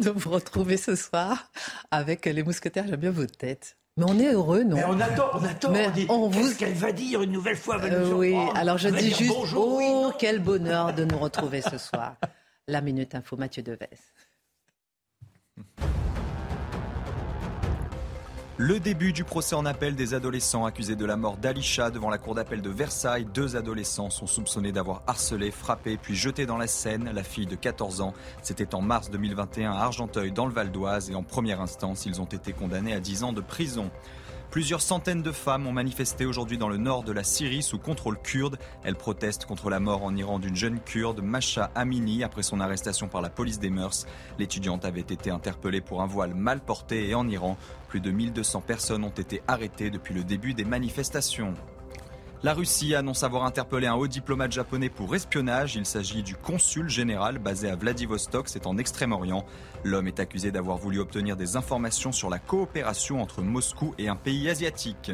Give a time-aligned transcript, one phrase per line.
[0.00, 1.50] De vous retrouver ce soir
[1.90, 2.84] avec les mousquetaires.
[2.88, 3.76] J'aime bien votre tête.
[3.96, 4.76] Mais on est heureux, non?
[4.76, 5.70] Mais on attend, on attend.
[5.72, 8.14] Mais on dit, on vous- qu'est-ce qu'elle va dire une nouvelle fois va nous Euh,
[8.14, 12.14] Oui, alors je dis juste, bonjour, oui, oh, quel bonheur de nous retrouver ce soir.
[12.68, 13.78] La Minute Info, Mathieu Deves.
[18.60, 22.18] Le début du procès en appel des adolescents accusés de la mort d'Alisha devant la
[22.18, 23.24] cour d'appel de Versailles.
[23.32, 27.54] Deux adolescents sont soupçonnés d'avoir harcelé, frappé, puis jeté dans la Seine la fille de
[27.54, 28.14] 14 ans.
[28.42, 32.20] C'était en mars 2021 à Argenteuil, dans le Val d'Oise, et en première instance, ils
[32.20, 33.92] ont été condamnés à 10 ans de prison.
[34.50, 38.18] Plusieurs centaines de femmes ont manifesté aujourd'hui dans le nord de la Syrie sous contrôle
[38.18, 38.58] kurde.
[38.82, 43.08] Elles protestent contre la mort en Iran d'une jeune kurde, Masha Amini, après son arrestation
[43.08, 44.06] par la police des mœurs.
[44.38, 48.62] L'étudiante avait été interpellée pour un voile mal porté et en Iran, plus de 1200
[48.62, 51.52] personnes ont été arrêtées depuis le début des manifestations.
[52.44, 55.74] La Russie annonce avoir interpellé un haut diplomate japonais pour espionnage.
[55.74, 59.44] Il s'agit du consul général basé à Vladivostok, c'est en Extrême-Orient.
[59.82, 64.14] L'homme est accusé d'avoir voulu obtenir des informations sur la coopération entre Moscou et un
[64.14, 65.10] pays asiatique.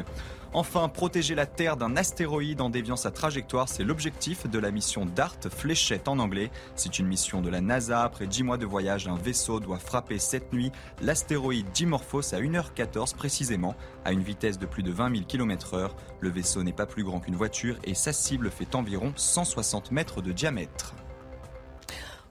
[0.57, 5.05] Enfin, protéger la Terre d'un astéroïde en déviant sa trajectoire, c'est l'objectif de la mission
[5.05, 6.49] DART, fléchette en anglais.
[6.75, 8.03] C'est une mission de la NASA.
[8.03, 13.17] Après 10 mois de voyage, un vaisseau doit frapper cette nuit l'astéroïde Dimorphos à 1h14
[13.17, 15.89] précisément, à une vitesse de plus de 20 000 km/h.
[16.21, 20.21] Le vaisseau n'est pas plus grand qu'une voiture et sa cible fait environ 160 mètres
[20.21, 20.95] de diamètre.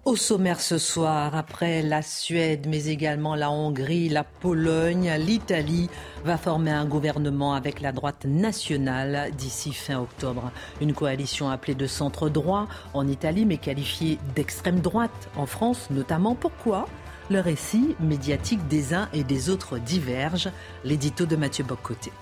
[0.05, 5.89] Au sommaire ce soir, après la Suède, mais également la Hongrie, la Pologne, l'Italie
[6.27, 10.51] va former un gouvernement avec la droite nationale d'ici fin octobre.
[10.83, 16.35] Une coalition appelée de centre droit en Italie, mais qualifiée d'extrême droite en France notamment.
[16.35, 16.87] Pourquoi?
[17.31, 20.51] Le récit médiatique des uns et des autres diverge.
[20.85, 22.13] L'édito de Mathieu Boccoté.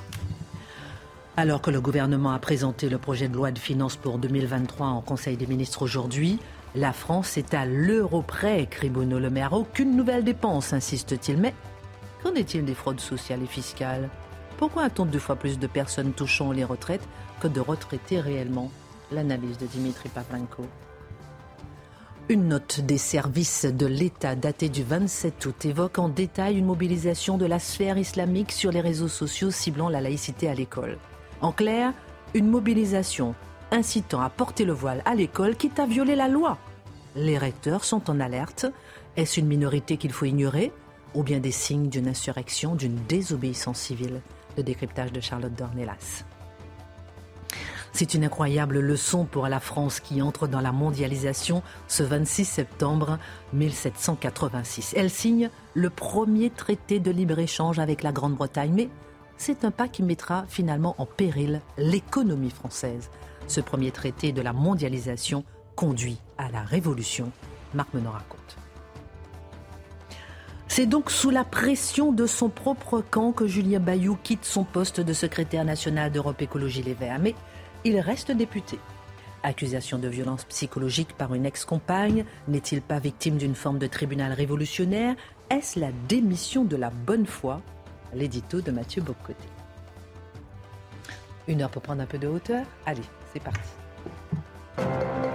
[1.36, 5.00] Alors que le gouvernement a présenté le projet de loi de finances pour 2023 en
[5.00, 6.38] Conseil des ministres aujourd'hui,
[6.74, 9.52] la France est à l'euro près, écrit Bruno Le Maire.
[9.52, 11.36] Aucune nouvelle dépense, insiste-t-il.
[11.36, 11.54] Mais
[12.22, 14.08] qu'en est-il des fraudes sociales et fiscales?
[14.56, 17.06] Pourquoi a-t-on deux fois plus de personnes touchant les retraites
[17.40, 18.70] que de retraités réellement?
[19.10, 20.64] L'analyse de Dimitri Pavlenko.
[22.30, 27.36] Une note des services de l'État datée du 27 août évoque en détail une mobilisation
[27.36, 30.96] de la sphère islamique sur les réseaux sociaux ciblant la laïcité à l'école.
[31.42, 31.92] En clair,
[32.32, 33.34] une mobilisation
[33.72, 36.58] incitant à porter le voile à l'école, quitte à violer la loi.
[37.16, 38.66] Les recteurs sont en alerte.
[39.16, 40.72] Est-ce une minorité qu'il faut ignorer
[41.14, 44.20] ou bien des signes d'une insurrection, d'une désobéissance civile?
[44.56, 46.24] Le décryptage de Charlotte Dornelas.
[47.94, 53.18] C'est une incroyable leçon pour la France qui entre dans la mondialisation ce 26 septembre
[53.52, 54.94] 1786.
[54.96, 58.88] Elle signe le premier traité de libre-échange avec la Grande-Bretagne, mais
[59.36, 63.10] c'est un pas qui mettra finalement en péril l'économie française.
[63.48, 65.44] Ce premier traité de la mondialisation
[65.76, 67.30] conduit à la révolution.
[67.74, 68.56] Marc Menon raconte.
[70.68, 75.00] C'est donc sous la pression de son propre camp que Julien Bayou quitte son poste
[75.00, 77.18] de secrétaire national d'Europe Écologie Les Verts.
[77.18, 77.34] Mais
[77.84, 78.78] il reste député.
[79.42, 85.14] Accusation de violence psychologique par une ex-compagne, n'est-il pas victime d'une forme de tribunal révolutionnaire?
[85.50, 87.60] Est-ce la démission de la bonne foi?
[88.14, 89.48] L'édito de Mathieu Bocoté.
[91.48, 92.64] Une heure pour prendre un peu de hauteur?
[92.86, 93.02] Allez,
[93.32, 95.31] c'est parti.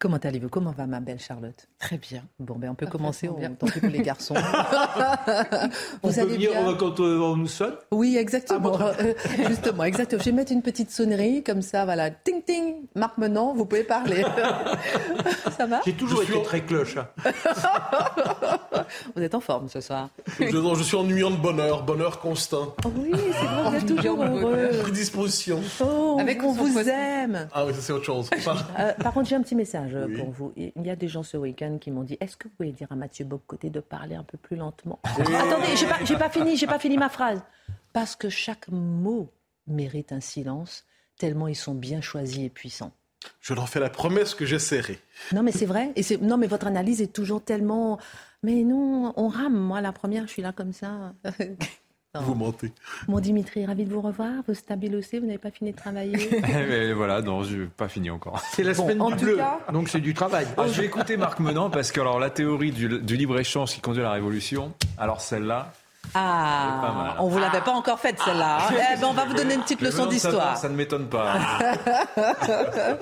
[0.00, 0.48] Comment allez-vous?
[0.48, 1.68] Comment va ma belle Charlotte?
[1.78, 2.22] Très bien.
[2.38, 4.32] Bon, ben on peut commencer, on, tant pis pour les garçons.
[6.02, 6.74] On Vous peut allez venir bien?
[6.78, 7.74] quand euh, on nous sonne?
[7.92, 8.72] Oui, exactement.
[8.80, 9.12] Ah, Euh,
[9.46, 10.22] justement, exactement.
[10.22, 12.08] Je vais mettre une petite sonnerie comme ça, voilà.
[12.10, 12.76] Ting ting.
[12.94, 14.24] Marc Menant, vous pouvez parler.
[15.58, 15.80] ça va?
[15.84, 16.96] J'ai toujours Je été très cloche.
[16.96, 17.06] hein.
[19.14, 20.08] Vous êtes en forme ce soir?
[20.40, 22.74] Je, non, je suis ennuyant de bonheur, bonheur constant.
[22.84, 24.70] Oh oui, c'est vrai, vous êtes toujours heureux.
[24.82, 25.60] Prédisposition.
[25.80, 27.48] Oh, Avec on vous aime.
[27.52, 28.28] Ah oui, ça c'est autre chose.
[28.36, 30.16] Enfin, Euh, par contre, j'ai un petit message euh, Oui.
[30.16, 30.52] pour vous.
[30.56, 32.88] Il y a des gens ce week-end qui m'ont dit Est-ce que vous pouvez dire
[32.90, 36.56] à Mathieu Bocoté de parler un peu plus lentement Attendez, j'ai pas, j'ai pas fini,
[36.56, 37.42] j'ai pas fini ma phrase.
[37.92, 39.30] Parce que chaque mot
[39.66, 40.84] mérite un silence,
[41.18, 42.92] tellement ils sont bien choisis et puissants.
[43.40, 44.98] Je leur fais la promesse que j'essaierai.
[45.32, 45.92] Non, mais c'est vrai.
[45.96, 47.98] Et non, mais votre analyse est toujours tellement.
[48.42, 49.54] Mais non, on rame.
[49.58, 51.12] Moi, la première, je suis là comme ça.
[52.18, 52.72] Vous mentez.
[53.06, 54.42] Mon Dimitri, ravi de vous revoir.
[54.48, 56.28] Vous stabilez aussi, vous n'avez pas fini de travailler.
[56.42, 58.40] mais voilà, non, je n'ai pas fini encore.
[58.50, 59.38] C'est la semaine du bleu,
[59.72, 60.46] donc c'est du travail.
[60.56, 63.80] Ah, je vais écouter Marc Menant parce que alors la théorie du, du libre-échange qui
[63.80, 65.72] conduit à la révolution, alors celle-là,
[66.14, 68.66] ah, on vous l'avait pas encore faite celle-là.
[68.68, 68.74] Hein.
[68.94, 70.56] Eh ben, on va vous donner une petite leçon d'histoire.
[70.56, 71.38] Ça, ne m'étonne pas.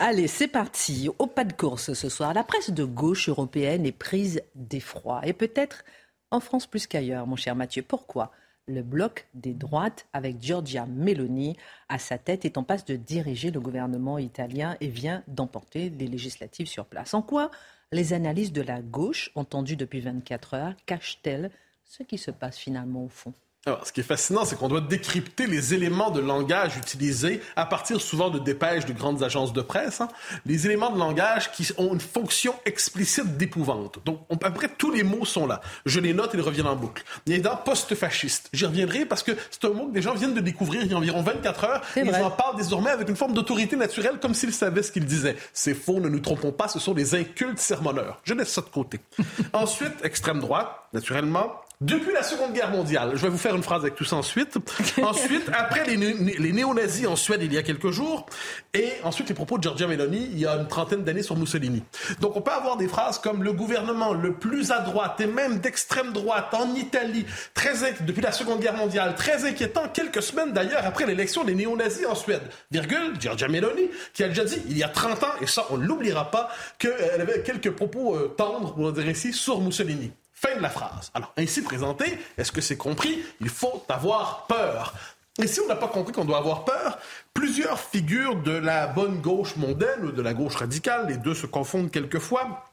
[0.00, 1.10] Allez, c'est parti.
[1.18, 5.20] Au pas de course ce soir, la presse de gauche européenne est prise d'effroi.
[5.24, 5.84] Et peut-être
[6.30, 7.82] en France plus qu'ailleurs, mon cher Mathieu.
[7.82, 8.30] Pourquoi?
[8.68, 11.56] Le bloc des droites, avec Giorgia Meloni
[11.88, 16.06] à sa tête, est en passe de diriger le gouvernement italien et vient d'emporter les
[16.06, 17.14] législatives sur place.
[17.14, 17.50] En quoi
[17.92, 21.50] les analyses de la gauche, entendues depuis 24 heures, cachent-elles
[21.84, 23.32] ce qui se passe finalement au fond?
[23.66, 27.66] Alors, ce qui est fascinant, c'est qu'on doit décrypter les éléments de langage utilisés à
[27.66, 30.06] partir souvent de dépêches de grandes agences de presse, hein,
[30.46, 33.98] les éléments de langage qui ont une fonction explicite d'épouvante.
[34.04, 35.60] Donc, à peu près tous les mots sont là.
[35.84, 37.02] Je les note et ils reviennent en boucle.
[37.26, 38.50] Il y a dans post-fasciste.
[38.52, 40.94] J'y reviendrai parce que c'est un mot que des gens viennent de découvrir il y
[40.94, 41.82] a environ 24 heures.
[41.96, 45.06] Et ils en parlent désormais avec une forme d'autorité naturelle, comme s'ils savaient ce qu'ils
[45.06, 45.36] disaient.
[45.52, 48.20] C'est faux, ne nous trompons pas, ce sont des incultes sermonneurs.
[48.22, 49.00] Je laisse ça de côté.
[49.52, 53.82] Ensuite, extrême droite, naturellement, depuis la Seconde Guerre mondiale, je vais vous faire une phrase
[53.82, 54.56] avec tout ça ensuite.
[55.02, 58.24] ensuite, après les, les néo-nazis en Suède il y a quelques jours,
[58.72, 61.82] et ensuite les propos de Giorgia Meloni il y a une trentaine d'années sur Mussolini.
[62.20, 65.58] Donc on peut avoir des phrases comme le gouvernement le plus à droite et même
[65.58, 70.80] d'extrême droite en Italie, très depuis la Seconde Guerre mondiale, très inquiétant quelques semaines d'ailleurs
[70.84, 72.42] après l'élection des néo-nazis en Suède.
[72.70, 75.76] Virgule, Giorgia Meloni, qui a déjà dit il y a 30 ans, et ça on
[75.76, 80.10] ne l'oubliera pas, qu'elle avait quelques propos euh, tendres, va dire ici, sur Mussolini.
[80.38, 81.10] Fin de la phrase.
[81.14, 83.24] Alors, ainsi présenté, est-ce que c'est compris?
[83.40, 84.92] Il faut avoir peur.
[85.42, 86.98] Et si on n'a pas compris qu'on doit avoir peur,
[87.32, 91.46] plusieurs figures de la bonne gauche mondaine ou de la gauche radicale, les deux se
[91.46, 92.64] confondent quelquefois,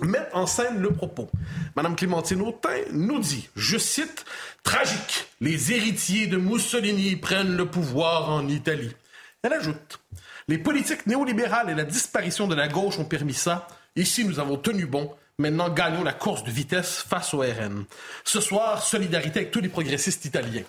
[0.00, 1.30] mettent en scène le propos.
[1.76, 4.24] Madame Clémentine Autain nous dit, je cite,
[4.64, 8.94] Tragique, les héritiers de Mussolini prennent le pouvoir en Italie.
[9.42, 10.00] Elle ajoute,
[10.48, 13.68] Les politiques néolibérales et la disparition de la gauche ont permis ça.
[13.94, 15.14] Ici, nous avons tenu bon.
[15.38, 17.84] Maintenant, gagnons la course de vitesse face au RN.
[18.22, 20.64] Ce soir, solidarité avec tous les progressistes italiens.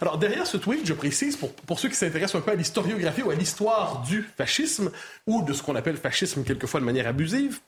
[0.00, 3.22] Alors, derrière ce tweet, je précise, pour, pour ceux qui s'intéressent un peu à l'historiographie
[3.22, 4.90] ou à l'histoire du fascisme,
[5.26, 7.60] ou de ce qu'on appelle fascisme quelquefois de manière abusive,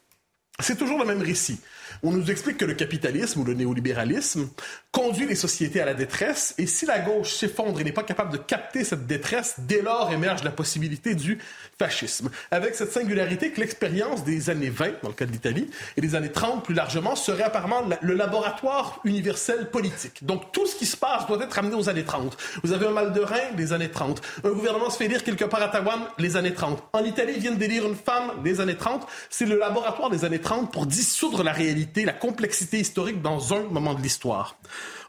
[0.61, 1.61] c'est toujours le même récit.
[2.03, 4.49] On nous explique que le capitalisme ou le néolibéralisme
[4.93, 8.33] conduit les sociétés à la détresse, et si la gauche s'effondre et n'est pas capable
[8.33, 11.39] de capter cette détresse, dès lors émerge la possibilité du
[11.79, 12.31] fascisme.
[12.51, 16.15] Avec cette singularité que l'expérience des années 20, dans le cas de l'Italie, et des
[16.15, 20.25] années 30 plus largement, serait apparemment le laboratoire universel politique.
[20.25, 22.37] Donc tout ce qui se passe doit être amené aux années 30.
[22.63, 24.21] Vous avez un mal de rein, les années 30.
[24.45, 26.83] Un gouvernement se fait élire quelque part à Taïwan, les années 30.
[26.93, 29.07] En Italie, ils viennent d'élire une femme, les années 30.
[29.31, 33.63] C'est le laboratoire des années 30 pour dissoudre la réalité, la complexité historique dans un
[33.65, 34.57] moment de l'histoire.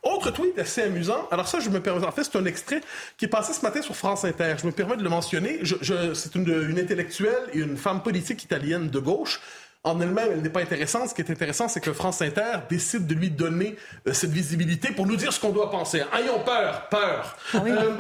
[0.04, 1.28] Autre tweet assez amusant.
[1.32, 2.06] Alors ça, je me permets.
[2.06, 2.82] En fait, c'est un extrait
[3.18, 4.56] qui est passé ce matin sur France Inter.
[4.62, 5.60] Je me permets de le mentionner.
[5.62, 9.42] Je, c'est une, une intellectuelle et une femme politique italienne de gauche
[9.84, 11.10] en elle-même, elle n'est pas intéressante.
[11.10, 13.78] Ce qui est intéressant, c'est que France Inter décide de lui donner
[14.08, 16.04] euh, cette visibilité pour nous dire ce qu'on doit penser.
[16.14, 17.38] Ayons peur, peur.
[17.54, 17.98] Ah euh,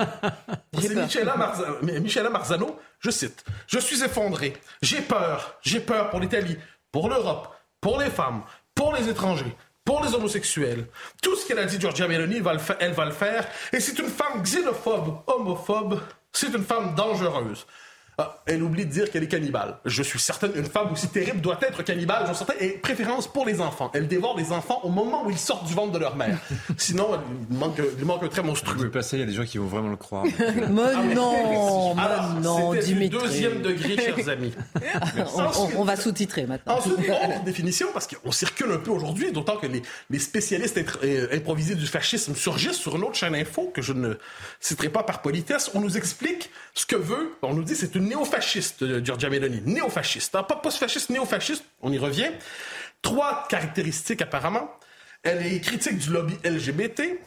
[0.79, 1.35] c'est Michela,
[1.81, 6.57] Michela Marzano, je cite, Je suis effondré, j'ai peur, j'ai peur pour l'Italie,
[6.91, 7.47] pour l'Europe,
[7.79, 8.43] pour les femmes,
[8.79, 10.87] pour les étrangers, pour les homosexuels.
[11.21, 12.37] Tout ce qu'elle a dit, Giorgia Meloni,
[12.79, 13.45] elle va le faire.
[13.73, 15.99] Et c'est une femme xénophobe, homophobe.
[16.31, 17.67] C'est une femme dangereuse.
[18.21, 19.77] Ah, elle oublie de dire qu'elle est cannibale.
[19.85, 22.25] Je suis certaine qu'une femme aussi terrible doit être cannibale.
[22.27, 22.53] J'en certain.
[22.59, 23.89] Et préférence pour les enfants.
[23.93, 26.37] Elle dévore les enfants au moment où ils sortent du ventre de leur mère.
[26.77, 27.17] Sinon,
[27.49, 28.91] il manque, il manque un trait monstrueux.
[28.91, 30.25] Passer, il y a des gens qui vont vraiment le croire.
[30.39, 33.21] mais non, ah, non, Dimitri.
[33.21, 34.53] deuxième degré, chers amis.
[35.77, 36.75] on, va sous-titrer maintenant.
[36.75, 41.27] Ensuite, autre définition, parce qu'on circule un peu aujourd'hui, d'autant que les, les spécialistes euh,
[41.31, 44.15] improvisés du fascisme surgissent sur une autre chaîne info que je ne
[44.59, 45.71] citerai pas par politesse.
[45.73, 49.61] On nous explique ce que veut, on nous dit c'est une néo-fasciste, euh, Giorgia Meloni.
[49.65, 50.35] Néo-fasciste.
[50.35, 51.63] Hein, pas post-fasciste, néo-fasciste.
[51.81, 52.31] On y revient.
[53.01, 54.69] Trois caractéristiques apparemment.
[55.23, 57.19] Elle est critique du lobby LGBT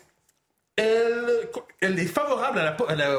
[0.77, 1.49] elle,
[1.83, 2.61] elle est favorable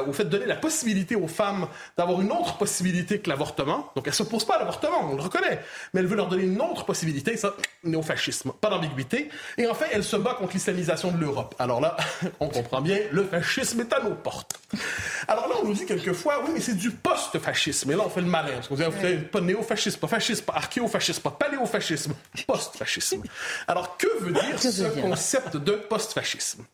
[0.08, 3.92] au fait de donner la possibilité aux femmes d'avoir une autre possibilité que l'avortement.
[3.94, 5.60] Donc, elle ne s'oppose pas à l'avortement, on le reconnaît.
[5.92, 8.52] Mais elle veut leur donner une autre possibilité, ça, néo-fascisme.
[8.60, 9.28] Pas d'ambiguïté.
[9.56, 11.54] Et enfin, elle se bat contre l'islamisation de l'Europe.
[11.60, 11.96] Alors là,
[12.40, 14.58] on comprend bien, le fascisme est à nos portes.
[15.28, 17.92] Alors là, on nous dit quelquefois, oui, mais c'est du post-fascisme.
[17.92, 18.54] Et là, on fait le malin.
[18.54, 18.82] Parce qu'on dit,
[19.30, 22.14] pas néo-fascisme, pas fascisme, pas archéo-fascisme, pas paléo-fascisme,
[22.48, 23.22] post-fascisme.
[23.68, 26.64] Alors, que veut dire ce concept de post-fascisme?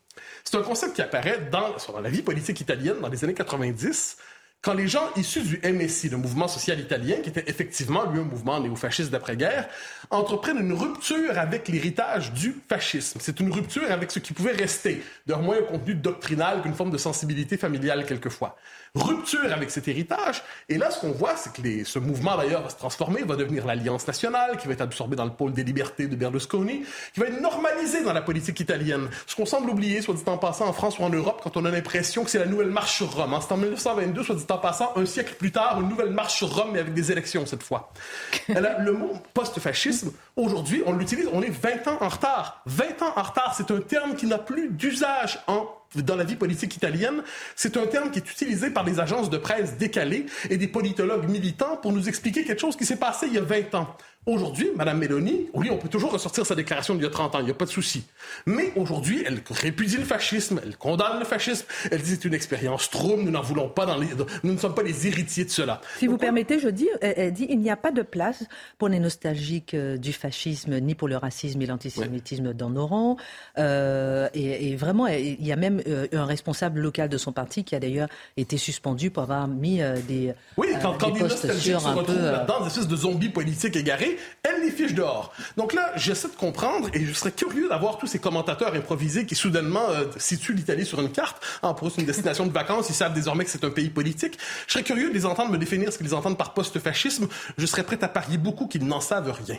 [0.45, 4.17] C'est un concept qui apparaît dans, la vie politique italienne dans les années 90
[4.63, 8.25] quand les gens issus du MSI, le mouvement social italien, qui était effectivement lui un
[8.25, 9.67] mouvement néofasciste d'après-guerre,
[10.11, 13.21] entreprennent une rupture avec l'héritage du fascisme.
[13.23, 16.99] C'est une rupture avec ce qui pouvait rester, d'un moins contenu doctrinal qu'une forme de
[16.99, 18.59] sensibilité familiale quelquefois
[18.95, 20.43] rupture avec cet héritage.
[20.69, 23.67] Et là, ce qu'on voit, c'est que ce mouvement, d'ailleurs, va se transformer, va devenir
[23.67, 27.27] l'Alliance nationale, qui va être absorbée dans le pôle des libertés de Berlusconi, qui va
[27.27, 29.09] être normalisé dans la politique italienne.
[29.27, 31.65] Ce qu'on semble oublier, soit dit en passant, en France ou en Europe, quand on
[31.65, 33.37] a l'impression que c'est la nouvelle marche sur Rome.
[33.41, 36.53] C'est en 1922, soit dit en passant, un siècle plus tard, une nouvelle marche sur
[36.53, 37.93] Rome, mais avec des élections cette fois.
[38.49, 42.63] le mot post-fascisme, aujourd'hui, on l'utilise, on est 20 ans en retard.
[42.67, 46.37] 20 ans en retard, c'est un terme qui n'a plus d'usage en dans la vie
[46.37, 47.23] politique italienne,
[47.57, 51.29] c'est un terme qui est utilisé par des agences de presse décalées et des politologues
[51.29, 53.97] militants pour nous expliquer quelque chose qui s'est passé il y a 20 ans.
[54.27, 57.39] Aujourd'hui, Mme Meloni, oui, on peut toujours ressortir sa déclaration d'il y a 30 ans,
[57.39, 58.05] il n'y a pas de souci.
[58.45, 62.91] Mais aujourd'hui, elle répudie le fascisme, elle condamne le fascisme, elle dit c'est une expérience
[62.91, 64.09] trouble, nous n'en voulons pas dans les,
[64.45, 65.81] nous ne sommes pas les héritiers de cela.
[65.97, 68.45] Si vous permettez, je dis, elle dit il n'y a pas de place
[68.77, 73.17] pour les nostalgiques euh, du fascisme, ni pour le racisme et l'antisémitisme dans nos rangs.
[73.57, 77.75] Euh, et, vraiment, il y a même euh, un responsable local de son parti qui
[77.75, 80.35] a d'ailleurs été suspendu pour avoir mis des.
[80.59, 84.10] Oui, quand, quand des nostalgiques se retrouvent là-dedans, des espèces de zombies politiques égarés,
[84.43, 85.33] elle les fiche dehors.
[85.57, 89.35] Donc là, j'essaie de comprendre et je serais curieux d'avoir tous ces commentateurs improvisés qui
[89.35, 91.43] soudainement euh, situent l'Italie sur une carte.
[91.63, 92.89] Ah, pour une destination de vacances.
[92.91, 94.39] Ils savent désormais que c'est un pays politique.
[94.67, 97.29] Je serais curieux de les entendre me définir ce qu'ils entendent par post-fascisme.
[97.59, 99.59] Je serais prêt à parier beaucoup qu'ils n'en savent rien.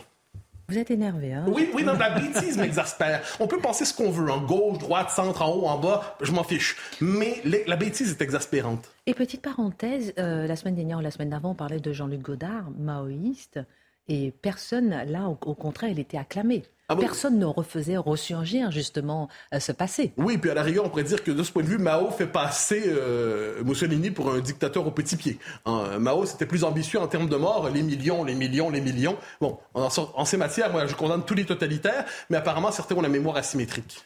[0.68, 1.44] Vous êtes énervé, hein?
[1.48, 3.22] Oui, oui, non, la bêtise m'exaspère.
[3.40, 6.32] On peut penser ce qu'on veut, en gauche, droite, centre, en haut, en bas, je
[6.32, 6.76] m'en fiche.
[7.00, 8.90] Mais la bêtise est exaspérante.
[9.06, 12.22] Et petite parenthèse, euh, la semaine dernière ou la semaine d'avant, on parlait de Jean-Luc
[12.22, 13.60] Godard, maoïste.
[14.08, 16.62] Et personne, là, au, contraire, il était acclamé.
[16.88, 20.12] Ah personne ne refaisait ressurgir justement euh, ce passé.
[20.18, 22.10] Oui, puis à la rigueur, on pourrait dire que de ce point de vue, Mao
[22.10, 25.38] fait passer euh, Mussolini pour un dictateur au petit pied.
[25.64, 29.16] Hein, Mao, c'était plus ambitieux en termes de mort, les millions, les millions, les millions.
[29.40, 33.00] Bon, en, en ces matières, moi, je condamne tous les totalitaires, mais apparemment, certains ont
[33.00, 34.04] la mémoire asymétrique.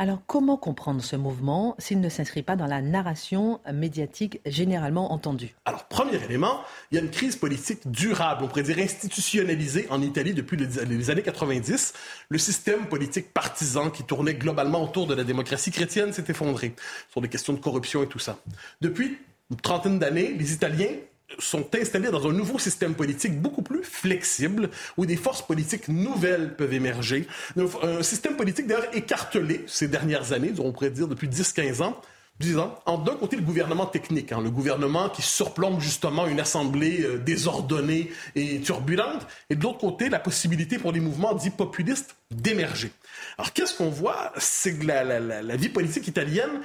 [0.00, 5.54] Alors comment comprendre ce mouvement s'il ne s'inscrit pas dans la narration médiatique généralement entendue?
[5.66, 10.00] Alors premier élément, il y a une crise politique durable, on pourrait dire institutionnalisée en
[10.00, 11.92] Italie depuis les années 90.
[12.30, 16.74] Le système politique partisan qui tournait globalement autour de la démocratie chrétienne s'est effondré
[17.10, 18.38] sur des questions de corruption et tout ça.
[18.80, 19.18] Depuis
[19.50, 20.96] une trentaine d'années, les Italiens
[21.38, 26.54] sont installés dans un nouveau système politique beaucoup plus flexible, où des forces politiques nouvelles
[26.56, 27.26] peuvent émerger.
[27.56, 32.00] Un système politique d'ailleurs écartelé ces dernières années, on pourrait dire depuis 10-15 ans,
[32.40, 37.02] disons, en d'un côté le gouvernement technique, hein, le gouvernement qui surplombe justement une assemblée
[37.02, 42.16] euh, désordonnée et turbulente, et de l'autre côté la possibilité pour les mouvements dits populistes
[42.30, 42.90] d'émerger.
[43.36, 44.32] Alors qu'est-ce qu'on voit?
[44.38, 46.60] C'est que la, la, vie politique italienne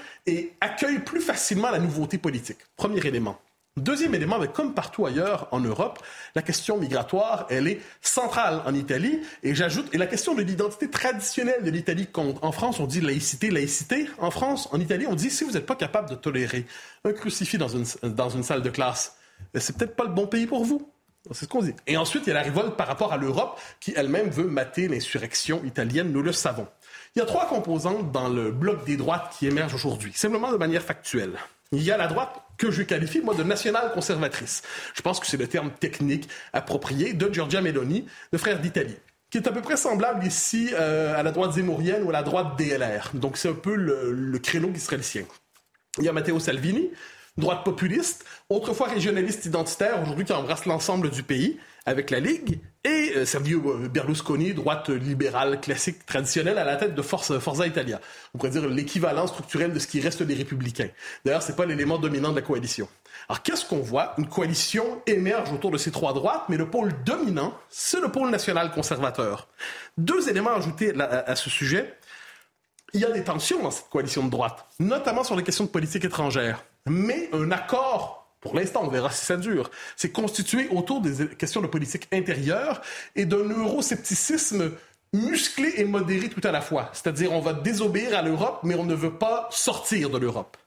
[0.61, 2.59] accueille plus facilement la nouveauté politique.
[2.77, 3.39] Premier élément.
[3.77, 5.99] Deuxième élément, mais comme partout ailleurs en Europe,
[6.33, 9.19] la question migratoire, elle est centrale en Italie.
[9.43, 13.51] Et j'ajoute, et la question de l'identité traditionnelle de l'Italie, en France, on dit laïcité,
[13.51, 14.07] laïcité.
[14.17, 16.65] En France, en Italie, on dit si vous n'êtes pas capable de tolérer
[17.03, 19.17] un crucifix dans une, dans une salle de classe,
[19.53, 20.89] ben, c'est peut-être pas le bon pays pour vous.
[21.31, 21.73] C'est ce qu'on dit.
[21.85, 24.87] Et ensuite, il y a la révolte par rapport à l'Europe qui elle-même veut mater
[24.87, 26.67] l'insurrection italienne, nous le savons.
[27.13, 30.57] Il y a trois composantes dans le bloc des droites qui émergent aujourd'hui, simplement de
[30.57, 31.33] manière factuelle.
[31.73, 34.63] Il y a la droite que je qualifie, moi, de nationale conservatrice.
[34.93, 38.97] Je pense que c'est le terme technique approprié de Giorgia Meloni, le frère d'Italie
[39.31, 42.23] qui est à peu près semblable ici euh, à la droite zémorienne ou à la
[42.23, 43.11] droite DLR.
[43.15, 45.25] Donc c'est un peu le, le créneau qui serait le sien.
[45.97, 46.89] Il y a Matteo Salvini,
[47.37, 53.13] droite populiste, autrefois régionaliste identitaire, aujourd'hui qui embrasse l'ensemble du pays avec la Ligue, et
[53.15, 57.99] euh, Sergio Berlusconi, droite libérale classique traditionnelle, à la tête de Forza Italia.
[58.33, 60.89] On pourrait dire l'équivalent structurel de ce qui reste des républicains.
[61.23, 62.87] D'ailleurs, c'est pas l'élément dominant de la coalition.
[63.27, 64.13] Alors, qu'est-ce qu'on voit?
[64.17, 68.29] Une coalition émerge autour de ces trois droites, mais le pôle dominant, c'est le pôle
[68.29, 69.47] national conservateur.
[69.97, 71.95] Deux éléments ajoutés à ce sujet.
[72.93, 75.69] Il y a des tensions dans cette coalition de droite, notamment sur les questions de
[75.69, 76.63] politique étrangère.
[76.85, 81.61] Mais un accord pour l'instant, on verra si ça dure, c'est constitué autour des questions
[81.61, 82.83] de politique intérieure
[83.15, 84.71] et d'un euroscepticisme
[85.13, 86.91] musclé et modéré tout à la fois.
[86.93, 90.57] C'est-à-dire, on va désobéir à l'Europe, mais on ne veut pas sortir de l'Europe.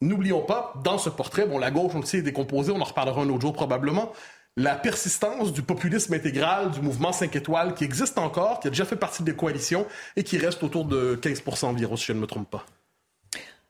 [0.00, 2.84] N'oublions pas, dans ce portrait, bon, la gauche, on le sait, est décomposée, on en
[2.84, 4.12] reparlera un autre jour probablement,
[4.56, 8.84] la persistance du populisme intégral, du mouvement 5 étoiles qui existe encore, qui a déjà
[8.84, 12.28] fait partie des coalitions et qui reste autour de 15 environ, si je ne me
[12.28, 12.64] trompe pas.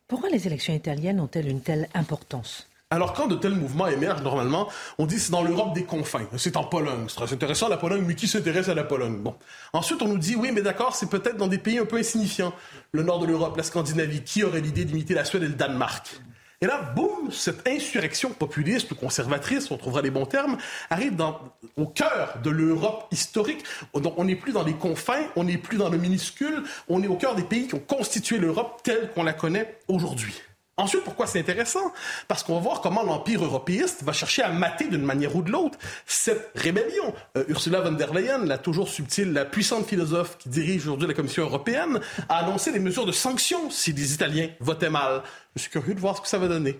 [0.08, 2.69] Pourquoi les élections italiennes ont-elles une telle importance?
[2.92, 4.68] Alors, quand de tels mouvements émergent, normalement,
[4.98, 6.26] on dit c'est dans l'Europe des confins.
[6.36, 7.06] C'est en Pologne.
[7.08, 9.18] C'est intéressant, la Pologne, mais qui s'intéresse à la Pologne?
[9.18, 9.36] Bon.
[9.72, 12.52] Ensuite, on nous dit, oui, mais d'accord, c'est peut-être dans des pays un peu insignifiants.
[12.90, 14.24] Le nord de l'Europe, la Scandinavie.
[14.24, 16.20] Qui aurait l'idée d'imiter la Suède et le Danemark?
[16.60, 20.58] Et là, boum, cette insurrection populiste ou conservatrice, on trouvera les bons termes,
[20.90, 21.40] arrive dans,
[21.76, 23.64] au cœur de l'Europe historique.
[23.94, 27.16] on n'est plus dans les confins, on n'est plus dans le minuscule, on est au
[27.16, 30.34] cœur des pays qui ont constitué l'Europe telle qu'on la connaît aujourd'hui.
[30.80, 31.92] Ensuite, pourquoi c'est intéressant?
[32.26, 35.50] Parce qu'on va voir comment l'Empire européiste va chercher à mater d'une manière ou de
[35.50, 37.12] l'autre cette rébellion.
[37.36, 41.12] Euh, Ursula von der Leyen, la toujours subtile, la puissante philosophe qui dirige aujourd'hui la
[41.12, 45.22] Commission européenne, a annoncé des mesures de sanctions si les Italiens votaient mal.
[45.54, 46.78] Je suis curieux de voir ce que ça va donner.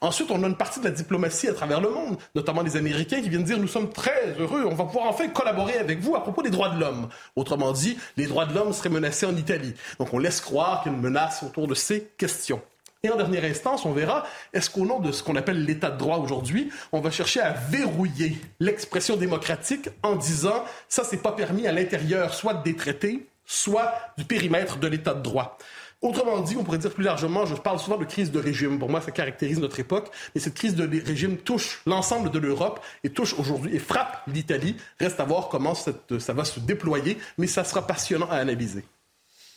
[0.00, 3.20] Ensuite, on a une partie de la diplomatie à travers le monde, notamment les Américains
[3.20, 6.22] qui viennent dire nous sommes très heureux, on va pouvoir enfin collaborer avec vous à
[6.22, 7.08] propos des droits de l'homme.
[7.34, 9.74] Autrement dit, les droits de l'homme seraient menacés en Italie.
[9.98, 12.62] Donc on laisse croire qu'il y a une menace autour de ces questions.
[13.02, 15.96] Et en dernière instance, on verra, est-ce qu'au nom de ce qu'on appelle l'état de
[15.96, 21.66] droit aujourd'hui, on va chercher à verrouiller l'expression démocratique en disant ça, c'est pas permis
[21.66, 25.56] à l'intérieur soit des traités, soit du périmètre de l'état de droit.
[26.02, 28.78] Autrement dit, on pourrait dire plus largement, je parle souvent de crise de régime.
[28.78, 30.10] Pour moi, ça caractérise notre époque.
[30.34, 34.76] Mais cette crise de régime touche l'ensemble de l'Europe et touche aujourd'hui et frappe l'Italie.
[34.98, 38.84] Reste à voir comment ça va se déployer, mais ça sera passionnant à analyser.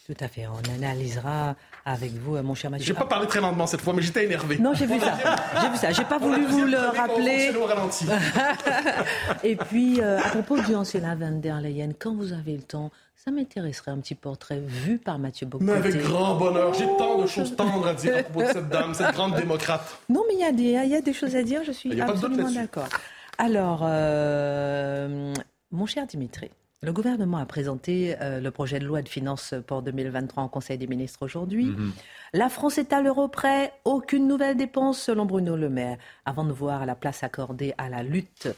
[0.06, 0.48] Tout à fait.
[0.48, 2.86] On analysera avec vous, mon cher Mathieu.
[2.86, 4.58] J'ai pas parlé très lentement cette fois, mais j'étais énervé.
[4.58, 5.18] Non, j'ai vu ça.
[5.62, 5.92] J'ai vu ça.
[5.92, 7.52] J'ai pas voulu vous le rappeler.
[9.44, 12.92] Et puis, euh, à propos du ancien van der Leyen, quand vous avez le temps,
[13.16, 15.72] ça m'intéresserait un petit portrait vu par Mathieu Bocoté.
[15.72, 16.74] Mais avec grand bonheur.
[16.74, 19.98] J'ai tant de choses tendres à dire à propos de cette dame, cette grande démocrate.
[20.10, 21.62] Non, mais il y, a des, y a des choses à dire.
[21.66, 22.88] Je suis absolument d'accord.
[23.38, 25.34] Alors, euh,
[25.72, 26.50] mon cher Dimitri.
[26.84, 30.78] Le gouvernement a présenté euh, le projet de loi de finances pour 2023 en Conseil
[30.78, 31.68] des ministres aujourd'hui.
[31.68, 31.94] Mhm.
[32.34, 35.98] La France est à l'euro près, aucune nouvelle dépense selon Bruno Le Maire.
[36.26, 38.50] Avant de voir la place accordée à la lutte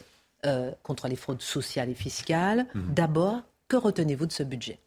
[0.44, 2.94] euh, contre les fraudes sociales et fiscales, mhm.
[2.94, 4.80] d'abord, que retenez-vous de ce budget?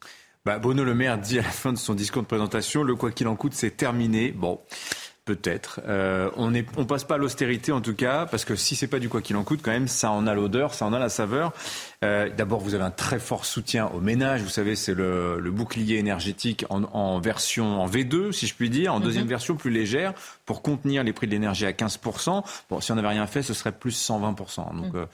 [0.44, 3.12] Bah, Bruno Le Maire dit à la fin de son discours de présentation, le quoi
[3.12, 4.32] qu'il en coûte, c'est terminé.
[4.32, 4.60] Bon,
[5.30, 5.80] Peut-être.
[5.88, 8.88] Euh, on ne on passe pas à l'austérité en tout cas, parce que si c'est
[8.88, 10.98] pas du quoi qu'il en coûte, quand même, ça en a l'odeur, ça en a
[10.98, 11.54] la saveur.
[12.04, 14.42] Euh, D'abord, vous avez un très fort soutien aux ménages.
[14.42, 18.72] Vous savez, c'est le, le, bouclier énergétique en, en, version en V2, si je puis
[18.72, 19.30] dire, en deuxième mhm.
[19.30, 20.14] version plus légère,
[20.48, 22.44] pour contenir les prix de l'énergie à 15%.
[22.72, 24.76] Bon, si on n'avait rien fait, ce serait plus 120%.
[24.76, 24.96] Donc, mhm.
[24.96, 25.06] euh,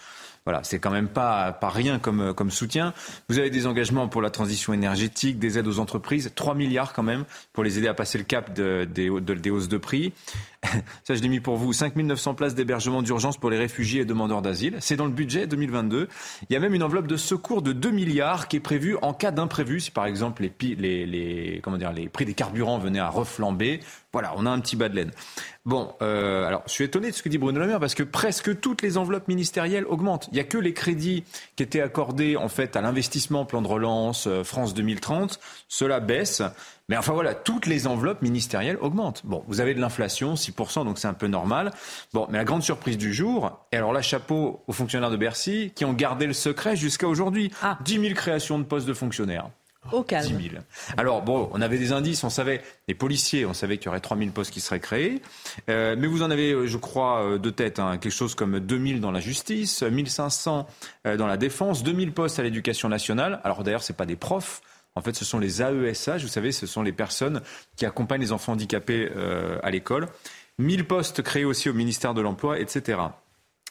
[0.46, 2.94] voilà, c'est quand même pas, pas rien comme, comme soutien.
[3.30, 7.04] Vous avez des engagements pour la transition énergétique, des aides aux entreprises, 3 milliards quand
[7.04, 10.14] même pour les aider à passer le cap de, des, des hausses de prix.
[11.04, 11.74] Ça, je l'ai mis pour vous.
[11.74, 14.78] 5 900 places d'hébergement d'urgence pour les réfugiés et demandeurs d'asile.
[14.80, 16.08] C'est dans le budget 2022.
[16.50, 19.14] Il y a même une enveloppe de secours de 2 milliards qui est prévue en
[19.14, 19.80] cas d'imprévu.
[19.80, 20.76] Si par exemple les prix
[22.26, 23.80] des carburants venaient à reflamber.
[24.16, 25.12] Voilà, on a un petit bas de laine.
[25.66, 28.04] Bon, euh, alors je suis étonné de ce que dit Bruno Le Maire parce que
[28.04, 30.30] presque toutes les enveloppes ministérielles augmentent.
[30.32, 31.26] Il n'y a que les crédits
[31.56, 35.40] qui étaient accordés en fait à l'investissement, plan de relance, euh, France 2030.
[35.68, 36.44] Cela baisse.
[36.88, 39.26] Mais enfin voilà, toutes les enveloppes ministérielles augmentent.
[39.26, 41.72] Bon, vous avez de l'inflation, 6%, donc c'est un peu normal.
[42.14, 45.72] Bon, mais la grande surprise du jour, et alors là, chapeau aux fonctionnaires de Bercy,
[45.76, 47.52] qui ont gardé le secret jusqu'à aujourd'hui.
[47.64, 47.80] Ah.
[47.84, 49.50] 10 000 créations de postes de fonctionnaires.
[49.92, 50.38] Au calme.
[50.38, 50.64] 10 000.
[50.98, 54.00] Alors, bon, on avait des indices, on savait, les policiers, on savait qu'il y aurait
[54.00, 55.22] 3 000 postes qui seraient créés.
[55.70, 58.60] Euh, mais vous en avez, euh, je crois, euh, de tête, hein, quelque chose comme
[58.60, 60.68] 2 000 dans la justice, 1 500
[61.18, 63.40] dans la défense, 2 000 postes à l'éducation nationale.
[63.44, 64.62] Alors d'ailleurs, ce pas des profs,
[64.96, 67.42] en fait, ce sont les AESH, vous savez, ce sont les personnes
[67.76, 70.08] qui accompagnent les enfants handicapés euh, à l'école.
[70.58, 73.00] 1000 postes créés aussi au ministère de l'Emploi, etc.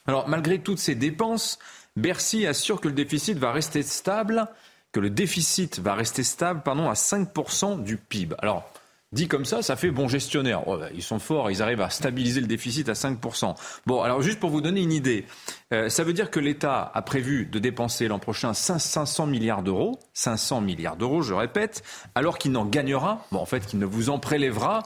[0.06, 1.58] Alors, malgré toutes ces dépenses,
[1.96, 4.46] Bercy assure que le déficit va rester stable,
[4.92, 8.36] que le déficit va rester stable, pardon, à 5% du PIB.
[8.40, 8.70] Alors,
[9.14, 10.64] Dit comme ça, ça fait bon gestionnaire.
[10.66, 13.54] Bah, ils sont forts, ils arrivent à stabiliser le déficit à 5%.
[13.86, 15.24] Bon, alors juste pour vous donner une idée,
[15.72, 20.00] euh, ça veut dire que l'État a prévu de dépenser l'an prochain 500 milliards d'euros,
[20.14, 21.84] 500 milliards d'euros, je répète,
[22.16, 24.82] alors qu'il n'en gagnera, bon, en fait, qu'il ne vous en prélèvera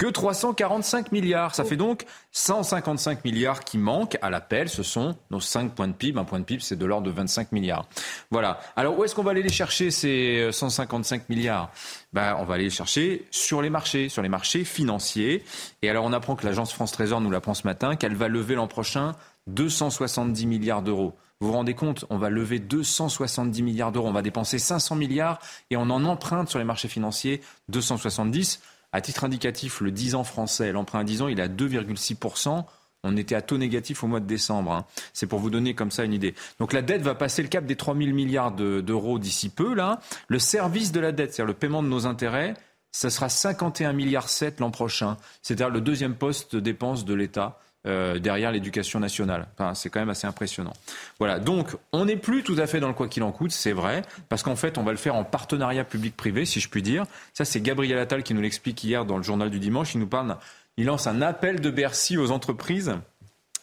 [0.00, 1.54] que 345 milliards.
[1.54, 4.70] Ça fait donc 155 milliards qui manquent à l'appel.
[4.70, 6.18] Ce sont nos 5 points de PIB.
[6.18, 7.86] Un point de PIB, c'est de l'ordre de 25 milliards.
[8.30, 8.60] Voilà.
[8.76, 11.70] Alors, où est-ce qu'on va aller les chercher, ces 155 milliards?
[12.14, 15.44] Ben, On va aller les chercher sur les marchés, sur les marchés financiers.
[15.82, 18.54] Et alors, on apprend que l'agence France Trésor nous l'apprend ce matin, qu'elle va lever
[18.54, 19.12] l'an prochain
[19.48, 21.12] 270 milliards d'euros.
[21.42, 25.38] Vous vous rendez compte, on va lever 270 milliards d'euros, on va dépenser 500 milliards
[25.70, 28.60] et on en emprunte sur les marchés financiers 270.
[28.92, 32.64] À titre indicatif, le 10 ans français, l'emprunt à 10 ans, il est à 2,6%.
[33.02, 34.72] On était à taux négatif au mois de décembre.
[34.72, 34.84] Hein.
[35.12, 36.34] C'est pour vous donner comme ça une idée.
[36.58, 39.74] Donc la dette va passer le cap des 3 000 milliards d'euros d'ici peu.
[39.74, 40.00] Là.
[40.28, 42.54] Le service de la dette, c'est-à-dire le paiement de nos intérêts,
[42.92, 45.16] ça sera 51 milliards 7 l'an prochain.
[45.40, 47.58] C'est-à-dire le deuxième poste de dépense de l'État.
[47.86, 49.46] Euh, derrière l'éducation nationale.
[49.72, 50.74] C'est quand même assez impressionnant.
[51.18, 53.72] Voilà, donc on n'est plus tout à fait dans le quoi qu'il en coûte, c'est
[53.72, 57.06] vrai, parce qu'en fait on va le faire en partenariat public-privé, si je puis dire.
[57.32, 59.94] Ça, c'est Gabriel Attal qui nous l'explique hier dans le journal du dimanche.
[59.94, 60.36] Il nous parle
[60.76, 62.98] il lance un appel de Bercy aux entreprises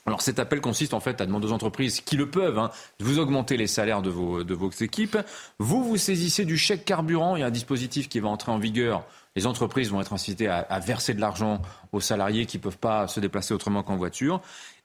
[0.08, 3.04] alors cet appel consiste en fait à demander aux entreprises qui le peuvent hein, de
[3.04, 5.18] vous augmenter les salaires de vos, de vos équipes.
[5.60, 7.36] Vous vous saisissez du chèque carburant.
[7.36, 9.06] Il y a un dispositif qui va entrer en vigueur.
[9.38, 12.80] Les entreprises vont être incitées à, à verser de l'argent aux salariés qui ne peuvent
[12.80, 14.42] pas se déplacer autrement qu'en voiture.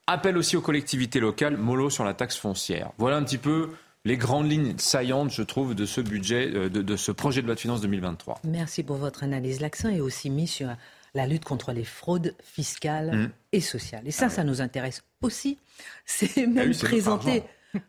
[0.06, 2.90] Appel aussi aux collectivités locales, mollo sur la taxe foncière.
[2.98, 3.70] Voilà un petit peu
[4.04, 7.46] les grandes lignes saillantes, je trouve, de ce budget, euh, de, de ce projet de
[7.46, 8.42] loi de finances 2023.
[8.44, 9.62] Merci pour votre analyse.
[9.62, 10.68] L'accent est aussi mis sur
[11.14, 13.30] la lutte contre les fraudes fiscales mmh.
[13.52, 14.02] et sociales.
[14.04, 15.56] Et ça, ah ça nous intéresse aussi.
[16.04, 17.42] C'est ah même présenté.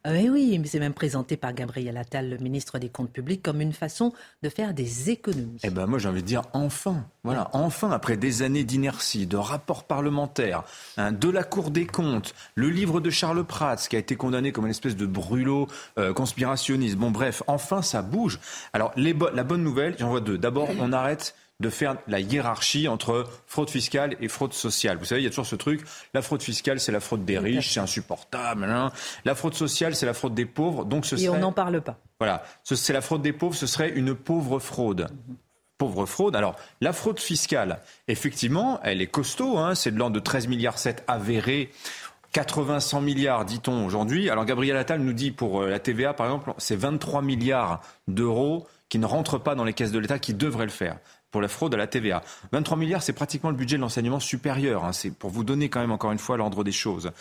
[0.04, 3.60] Ah oui, mais c'est même présenté par Gabriel Attal, le ministre des Comptes publics, comme
[3.62, 5.60] une façon de faire des économies.
[5.64, 9.38] Eh ben moi j'ai envie de dire enfin, voilà, enfin après des années d'inertie, de
[9.38, 10.64] rapports parlementaires,
[10.98, 14.52] hein, de la Cour des comptes, le livre de Charles Prats qui a été condamné
[14.52, 15.68] comme une espèce de brûlot
[15.98, 16.96] euh, conspirationniste.
[16.96, 18.40] Bon bref, enfin ça bouge.
[18.72, 20.38] Alors les la bonne nouvelle, j'en vois deux.
[20.38, 24.98] D'abord, on arrête de faire la hiérarchie entre fraude fiscale et fraude sociale.
[24.98, 25.82] Vous savez, il y a toujours ce truc,
[26.14, 28.66] la fraude fiscale, c'est la fraude des riches, c'est insupportable.
[28.66, 28.92] Hein.
[29.26, 30.86] La fraude sociale, c'est la fraude des pauvres.
[30.86, 31.98] Donc ce et on n'en parle pas.
[32.20, 35.08] Voilà, c'est la fraude des pauvres, ce serait une pauvre fraude.
[35.80, 36.36] Pauvre fraude.
[36.36, 39.58] Alors, la fraude fiscale, effectivement, elle est costaud.
[39.58, 41.72] Hein, c'est de l'ordre de 13 milliards 7 avérés.
[42.34, 44.30] 80-100 milliards, dit-on aujourd'hui.
[44.30, 48.68] Alors Gabriel Attal nous dit pour euh, la TVA, par exemple, c'est 23 milliards d'euros
[48.90, 50.98] qui ne rentrent pas dans les caisses de l'État, qui devraient le faire
[51.34, 52.22] pour la fraude à la TVA.
[52.52, 54.86] 23 milliards, c'est pratiquement le budget de l'enseignement supérieur.
[54.86, 54.94] Hein.
[54.94, 57.12] C'est pour vous donner quand même encore une fois l'ordre des choses.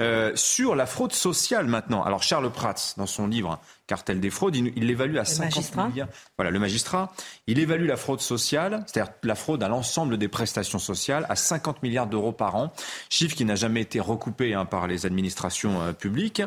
[0.00, 4.56] Euh, sur la fraude sociale maintenant, alors Charles Prats, dans son livre Cartel des fraudes,
[4.56, 6.08] il l'évalue à 50 milliards.
[6.36, 7.12] Voilà, le magistrat,
[7.46, 11.82] il évalue la fraude sociale, c'est-à-dire la fraude à l'ensemble des prestations sociales, à 50
[11.82, 12.72] milliards d'euros par an,
[13.10, 16.42] chiffre qui n'a jamais été recoupé hein, par les administrations euh, publiques.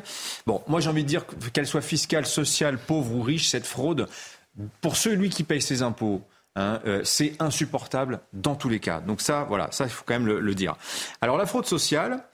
[0.47, 4.07] Bon, moi j'ai envie de dire qu'elle soit fiscale, sociale, pauvre ou riche, cette fraude,
[4.81, 6.21] pour celui qui paye ses impôts,
[6.57, 8.99] Hein, euh, c'est insupportable dans tous les cas.
[8.99, 10.75] Donc ça, voilà, ça il faut quand même le, dire.
[11.21, 12.25] Alors la fraude sociale,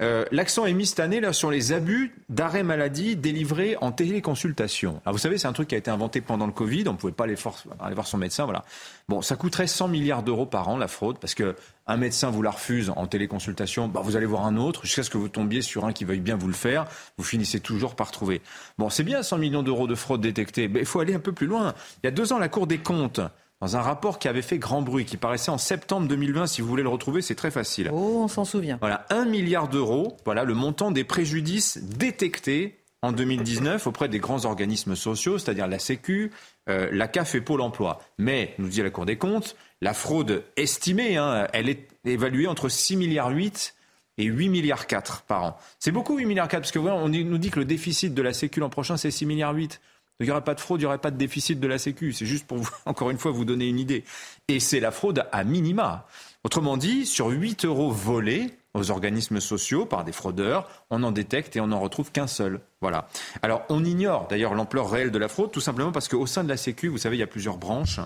[0.00, 5.00] euh, l'accent est mis cette année là, sur les abus d'arrêt maladie délivrés en téléconsultation.
[5.04, 6.84] Alors vous savez, c'est un truc qui a été inventé pendant le Covid.
[6.86, 8.44] On ne pouvait pas aller, voir son médecin.
[8.44, 8.64] Voilà.
[9.08, 11.56] Bon, ça coûterait 100 milliards d'euros par an la fraude parce que
[11.88, 15.10] un médecin vous la refuse en téléconsultation, bah, vous allez voir un autre jusqu'à ce
[15.10, 16.86] que vous tombiez sur un qui veuille bien vous le faire.
[17.18, 18.40] Vous finissez toujours par trouver.
[18.78, 21.32] Bon, c'est bien 100 millions d'euros de fraude détectée, mais il faut aller un peu
[21.32, 21.74] plus loin.
[22.02, 23.20] Il y a deux ans, la Cour des comptes
[23.64, 26.48] dans un rapport qui avait fait grand bruit, qui paraissait en septembre 2020.
[26.48, 27.88] Si vous voulez le retrouver, c'est très facile.
[27.94, 28.76] Oh, on s'en souvient.
[28.78, 30.18] Voilà, un milliard d'euros.
[30.26, 35.78] Voilà le montant des préjudices détectés en 2019 auprès des grands organismes sociaux, c'est-à-dire la
[35.78, 36.30] Sécu,
[36.68, 38.02] euh, la CAF et Pôle Emploi.
[38.18, 42.68] Mais, nous dit la Cour des comptes, la fraude estimée, hein, elle est évaluée entre
[42.68, 43.74] 6 milliards 8
[44.18, 45.58] et 8 milliards 4 par an.
[45.78, 48.20] C'est beaucoup 8 milliards 4 parce que voilà, on nous dit que le déficit de
[48.20, 49.80] la Sécu l'an prochain c'est 6 milliards 8.
[50.20, 52.12] Il n'y aurait pas de fraude, il n'y aurait pas de déficit de la Sécu.
[52.12, 54.04] C'est juste pour, vous, encore une fois, vous donner une idée.
[54.48, 56.06] Et c'est la fraude à minima.
[56.44, 61.56] Autrement dit, sur 8 euros volés aux organismes sociaux par des fraudeurs, on en détecte
[61.56, 62.60] et on n'en retrouve qu'un seul.
[62.80, 63.08] Voilà.
[63.42, 66.48] Alors, on ignore d'ailleurs l'ampleur réelle de la fraude, tout simplement parce qu'au sein de
[66.48, 68.00] la Sécu, vous savez, il y a plusieurs branches.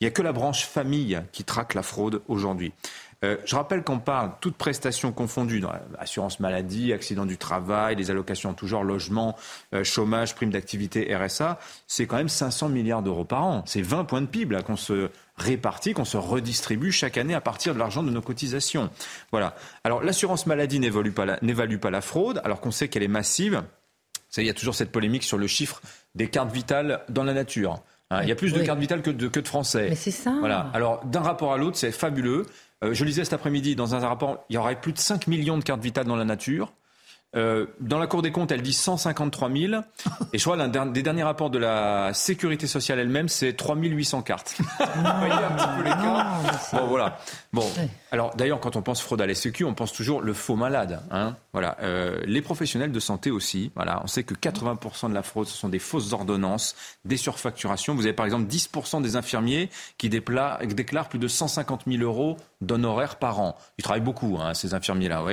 [0.00, 2.72] Il n'y a que la branche famille qui traque la fraude aujourd'hui.
[3.22, 8.10] Euh, je rappelle qu'on parle toutes prestations confondues, dans assurance maladie, accident du travail, les
[8.10, 9.36] allocations en tout genre, logement,
[9.74, 13.62] euh, chômage, prime d'activité, RSA, c'est quand même 500 milliards d'euros par an.
[13.66, 17.74] C'est 20 points de PIB qu'on se répartit, qu'on se redistribue chaque année à partir
[17.74, 18.90] de l'argent de nos cotisations.
[19.32, 19.54] Voilà.
[19.84, 23.62] Alors l'assurance maladie n'évalue pas, pas la fraude, alors qu'on sait qu'elle est massive.
[24.36, 25.82] Il y a toujours cette polémique sur le chiffre
[26.14, 27.80] des cartes vitales dans la nature.
[28.10, 29.86] Hein, il y a plus de cartes vitales que de, que de Français.
[29.90, 30.34] Mais c'est ça.
[30.40, 30.70] Voilà.
[30.74, 32.46] Alors, d'un rapport à l'autre, c'est fabuleux.
[32.82, 35.58] Euh, je lisais cet après-midi dans un rapport, il y aurait plus de 5 millions
[35.58, 36.72] de cartes vitales dans la nature.
[37.36, 39.82] Euh, dans la Cour des comptes, elle dit 153 000.
[40.32, 44.22] Et je crois l'un des derniers rapports de la sécurité sociale elle-même, c'est 3 800
[44.22, 44.56] cartes.
[44.58, 46.26] Vous voyez un petit peu les cas.
[46.72, 47.18] Bon, voilà.
[47.52, 47.64] Bon,
[48.12, 51.00] alors d'ailleurs, quand on pense fraude à la on pense toujours le faux malade.
[51.10, 51.76] Hein voilà.
[51.82, 53.70] Euh, les professionnels de santé aussi.
[53.74, 54.00] Voilà.
[54.02, 57.94] On sait que 80% de la fraude, ce sont des fausses ordonnances, des surfacturations.
[57.94, 63.16] Vous avez par exemple 10% des infirmiers qui déclarent plus de 150 000 euros d'honoraires
[63.16, 63.56] par an.
[63.78, 65.24] Ils travaillent beaucoup, hein, ces infirmiers-là.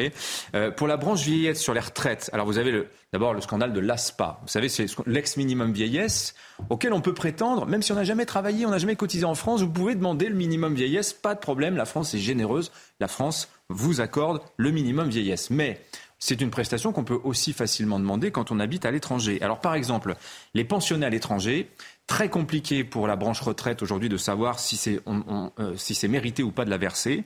[0.55, 3.79] Euh, pour la branche vieillesse sur les retraites, alors vous avez d'abord le scandale de
[3.79, 4.39] l'ASPA.
[4.41, 6.35] Vous savez, c'est l'ex-minimum vieillesse
[6.69, 9.35] auquel on peut prétendre, même si on n'a jamais travaillé, on n'a jamais cotisé en
[9.35, 12.66] France, vous pouvez demander le minimum vieillesse, pas de problème, la France est généreuse,
[12.99, 15.49] la France vous accorde le minimum vieillesse.
[15.49, 15.81] Mais
[16.19, 19.39] c'est une prestation qu'on peut aussi facilement demander quand on habite à l'étranger.
[19.41, 20.15] Alors par exemple,
[20.53, 21.69] les pensionnés à l'étranger,
[22.07, 26.65] très compliqué pour la branche retraite aujourd'hui de savoir si c'est euh, mérité ou pas
[26.65, 27.23] de la verser.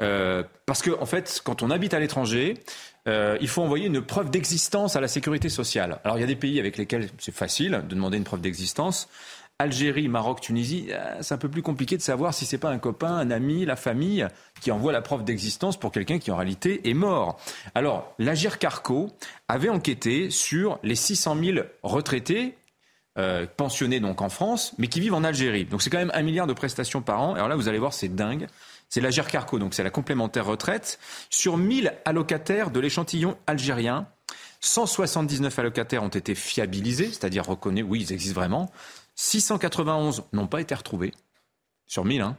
[0.00, 2.54] Euh, parce que en fait, quand on habite à l'étranger,
[3.08, 6.00] euh, il faut envoyer une preuve d'existence à la sécurité sociale.
[6.04, 9.08] Alors il y a des pays avec lesquels c'est facile de demander une preuve d'existence.
[9.62, 12.78] Algérie, Maroc, Tunisie, euh, c'est un peu plus compliqué de savoir si c'est pas un
[12.78, 14.26] copain, un ami, la famille
[14.60, 17.38] qui envoie la preuve d'existence pour quelqu'un qui en réalité est mort.
[17.74, 19.10] Alors, l'Agir Carco
[19.48, 22.56] avait enquêté sur les 600 000 retraités
[23.18, 25.64] euh, pensionnés donc en France, mais qui vivent en Algérie.
[25.64, 27.34] Donc c'est quand même un milliard de prestations par an.
[27.34, 28.48] Alors là, vous allez voir, c'est dingue.
[28.88, 30.98] C'est l'Agir Carco, donc c'est la complémentaire retraite.
[31.30, 34.08] Sur 1000 allocataires de l'échantillon algérien,
[34.60, 38.70] 179 allocataires ont été fiabilisés, c'est-à-dire reconnus, oui, ils existent vraiment.
[39.14, 41.12] 691 n'ont pas été retrouvés,
[41.86, 42.36] sur 1000, hein,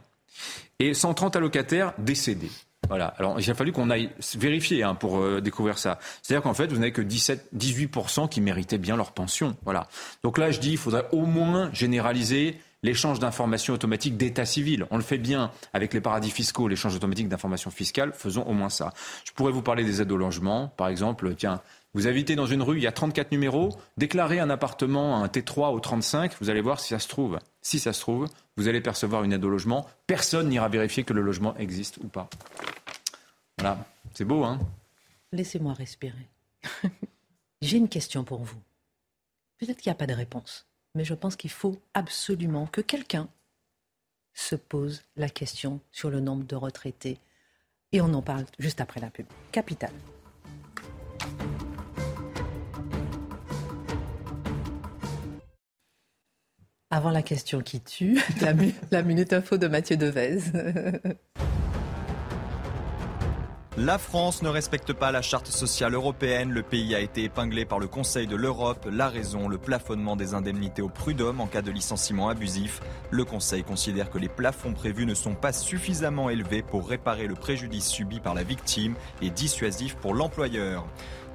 [0.78, 2.50] et 130 allocataires décédés.
[2.88, 3.06] Voilà.
[3.18, 5.98] Alors, il a fallu qu'on aille vérifier hein, pour euh, découvrir ça.
[6.22, 9.56] C'est-à-dire qu'en fait, vous n'avez que 17, 18% qui méritaient bien leur pension.
[9.64, 9.88] Voilà.
[10.22, 14.86] Donc là, je dis, il faudrait au moins généraliser l'échange d'informations automatiques d'état civil.
[14.90, 18.12] On le fait bien avec les paradis fiscaux, l'échange automatique d'informations fiscales.
[18.12, 18.92] Faisons au moins ça.
[19.24, 20.68] Je pourrais vous parler des aides au logement.
[20.76, 21.62] Par exemple, tiens,
[21.94, 25.72] vous habitez dans une rue, il y a 34 numéros, déclarez un appartement, un T3
[25.72, 27.38] au 35, vous allez voir si ça se trouve.
[27.62, 29.86] Si ça se trouve, vous allez percevoir une aide au logement.
[30.08, 32.28] Personne n'ira vérifier que le logement existe ou pas.
[33.58, 34.58] Voilà, c'est beau, hein?
[35.32, 36.28] Laissez-moi respirer.
[37.62, 38.60] J'ai une question pour vous.
[39.58, 43.28] Peut-être qu'il n'y a pas de réponse, mais je pense qu'il faut absolument que quelqu'un
[44.34, 47.18] se pose la question sur le nombre de retraités.
[47.92, 49.26] Et on en parle juste après la pub.
[49.52, 49.92] Capital.
[56.94, 58.20] Avant la question qui tue,
[58.92, 60.38] la, minute info de Mathieu Devez.
[63.76, 66.52] La France ne respecte pas la charte sociale européenne.
[66.52, 68.86] Le pays a été épinglé par le Conseil de l'Europe.
[68.88, 72.80] La raison, le plafonnement des indemnités au prud'homme en cas de licenciement abusif.
[73.10, 77.34] Le Conseil considère que les plafonds prévus ne sont pas suffisamment élevés pour réparer le
[77.34, 80.86] préjudice subi par la victime et dissuasif pour l'employeur.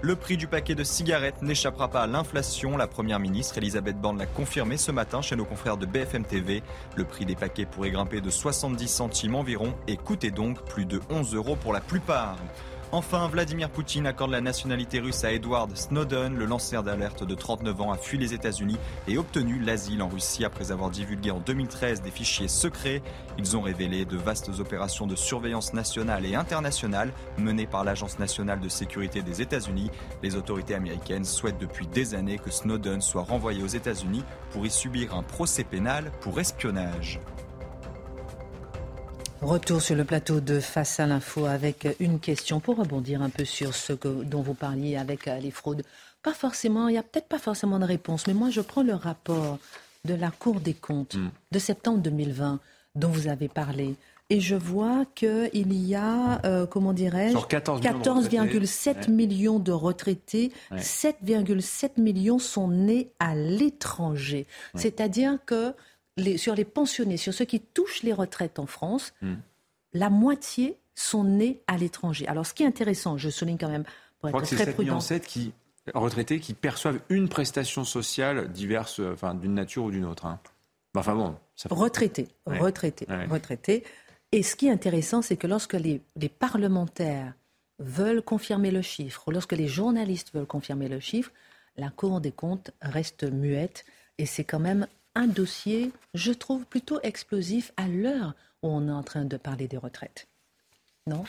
[0.01, 2.77] Le prix du paquet de cigarettes n'échappera pas à l'inflation.
[2.77, 6.63] La première ministre Elisabeth Borne l'a confirmé ce matin chez nos confrères de BFM TV.
[6.95, 11.01] Le prix des paquets pourrait grimper de 70 centimes environ et coûter donc plus de
[11.09, 12.37] 11 euros pour la plupart.
[12.91, 16.35] Enfin, Vladimir Poutine accorde la nationalité russe à Edward Snowden.
[16.35, 20.43] Le lanceur d'alerte de 39 ans a fui les États-Unis et obtenu l'asile en Russie
[20.43, 23.03] après avoir divulgué en 2013 des fichiers secrets.
[23.37, 28.59] Ils ont révélé de vastes opérations de surveillance nationale et internationale menées par l'Agence nationale
[28.59, 29.91] de sécurité des États-Unis.
[30.23, 34.71] Les autorités américaines souhaitent depuis des années que Snowden soit renvoyé aux États-Unis pour y
[34.71, 37.19] subir un procès pénal pour espionnage.
[39.41, 43.45] Retour sur le plateau de Face à l'info avec une question pour rebondir un peu
[43.45, 45.83] sur ce dont vous parliez avec euh, les fraudes.
[46.23, 48.93] Pas forcément, il n'y a peut-être pas forcément de réponse, mais moi je prends le
[48.93, 49.57] rapport
[50.03, 51.31] de la Cour des comptes mm.
[51.51, 52.59] de septembre 2020
[52.95, 53.95] dont vous avez parlé.
[54.29, 60.51] Et je vois qu'il y a, euh, comment dirais-je, 14,7 millions de retraités.
[60.75, 64.45] 7,7 millions sont nés à l'étranger.
[64.75, 65.73] C'est-à-dire que
[66.37, 69.35] sur les pensionnés, sur ceux qui touchent les retraites en France, hmm.
[69.93, 72.27] la moitié sont nés à l'étranger.
[72.27, 73.85] Alors, ce qui est intéressant, je souligne quand même,
[74.19, 74.99] pour être très prudent.
[74.99, 75.53] 7 qui
[75.93, 80.25] retraités qui perçoivent une prestation sociale diverse, enfin d'une nature ou d'une autre.
[80.25, 80.39] Hein.
[80.95, 83.83] Enfin bon, ça retraités, retraités, retraités.
[84.31, 87.33] Et ce qui est intéressant, c'est que lorsque les, les, parlementaires
[87.79, 91.31] veulent confirmer le chiffre, ou lorsque les journalistes veulent confirmer le chiffre,
[91.77, 93.85] la Cour des comptes reste muette.
[94.17, 94.87] Et c'est quand même
[95.19, 99.67] un dossier, je trouve, plutôt explosif à l'heure où on est en train de parler
[99.67, 100.27] des retraites.
[101.07, 101.25] Non?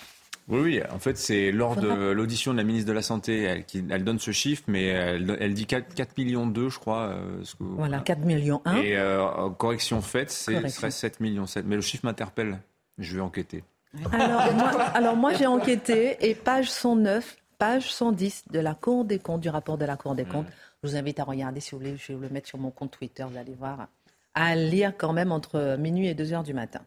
[0.49, 3.65] Oui, oui, en fait, c'est lors de l'audition de la ministre de la Santé, elle,
[3.65, 7.09] qui, elle donne ce chiffre, mais elle, dit 4, 4 millions 2, je crois.
[7.09, 8.77] Euh, voilà, 4 millions 1.
[8.77, 11.67] Et euh, correction faite, c'est serait 7 millions 7.
[11.67, 12.59] Mais le chiffre m'interpelle.
[12.99, 13.65] Je vais enquêter.
[14.13, 19.19] Alors moi, alors moi j'ai enquêté et page 109, page 110 de la Cour des
[19.19, 20.47] comptes, du rapport de la Cour des comptes,
[20.83, 22.91] je vous invite à regarder, si vous voulez, je vais le mettre sur mon compte
[22.93, 23.89] Twitter, vous allez voir,
[24.35, 26.81] à lire quand même entre minuit et 2 heures du matin.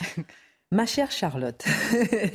[0.72, 1.64] Ma chère Charlotte,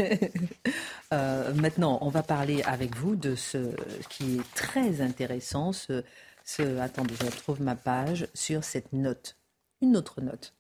[1.13, 3.73] euh, maintenant, on va parler avec vous de ce
[4.09, 5.71] qui est très intéressant.
[5.71, 6.03] Ce,
[6.43, 9.37] ce, attendez, je retrouve ma page sur cette note.
[9.81, 10.53] Une autre note.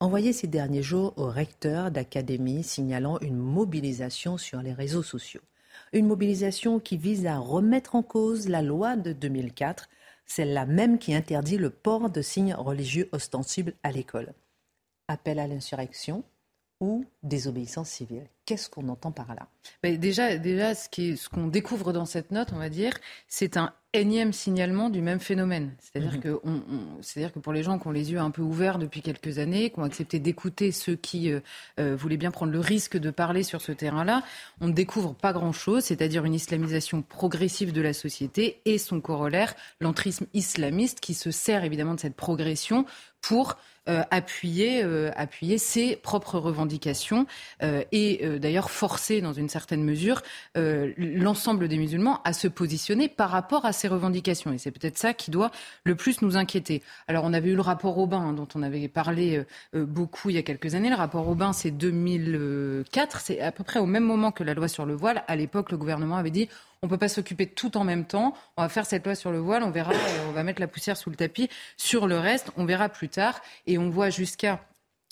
[0.00, 5.42] Envoyée ces derniers jours au recteur d'académie signalant une mobilisation sur les réseaux sociaux.
[5.92, 9.90] Une mobilisation qui vise à remettre en cause la loi de 2004,
[10.24, 14.32] celle-là même qui interdit le port de signes religieux ostensibles à l'école.
[15.08, 16.24] Appel à l'insurrection
[16.80, 18.26] ou désobéissance civile.
[18.46, 19.48] Qu'est-ce qu'on entend par là?
[19.96, 24.32] Déjà, déjà qu'on ce qu'on découvre dans cette note, on va dire, c'est un énième
[24.32, 25.74] signalement du même phénomène.
[25.78, 26.20] C'est-à-dire mhm.
[26.20, 26.40] que,
[27.02, 29.70] c'est-à-dire que pour les gens qui ont les yeux un peu ouverts depuis quelques années,
[29.70, 31.40] qui ont accepté d'écouter ceux qui euh,
[31.78, 34.22] euh, voulaient bien prendre le risque de parler sur ce terrain-là,
[34.60, 39.54] on ne découvre pas grand-chose, c'est-à-dire une islamisation progressive de la société et son corollaire,
[39.80, 42.86] l'entrisme islamiste, qui se sert évidemment de cette progression
[43.20, 47.26] pour appuyer, euh, appuyer ses propres revendications
[47.62, 50.22] euh, et d'ailleurs forcer dans une certaine mesure
[50.54, 54.52] l'ensemble des musulmans à se positionner par rapport à ces revendications.
[54.52, 55.50] Et c'est peut-être ça qui doit
[55.84, 56.82] le plus nous inquiéter.
[57.08, 59.42] Alors on avait eu le rapport Aubin hein, dont on avait parlé
[59.72, 60.90] beaucoup il y a quelques années.
[60.90, 64.68] Le rapport Aubin c'est 2004, c'est à peu près au même moment que la loi
[64.68, 65.24] sur le voile.
[65.28, 66.48] À l'époque, le gouvernement avait dit
[66.82, 68.34] on ne peut pas s'occuper tout en même temps.
[68.56, 69.92] On va faire cette loi sur le voile, on verra,
[70.28, 71.48] on va mettre la poussière sous le tapis.
[71.76, 73.40] Sur le reste, on verra plus tard.
[73.68, 74.60] Et on voit jusqu'à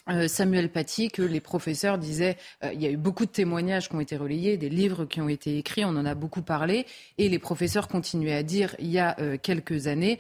[0.09, 3.89] euh, Samuel Paty que les professeurs disaient euh, il y a eu beaucoup de témoignages
[3.89, 6.87] qui ont été relayés, des livres qui ont été écrits, on en a beaucoup parlé,
[7.19, 10.19] et les professeurs continuaient à dire il y a euh, quelques années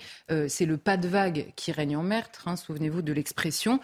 [0.48, 3.80] c'est le pas de vague qui règne en mer, hein, souvenez-vous de l'expression.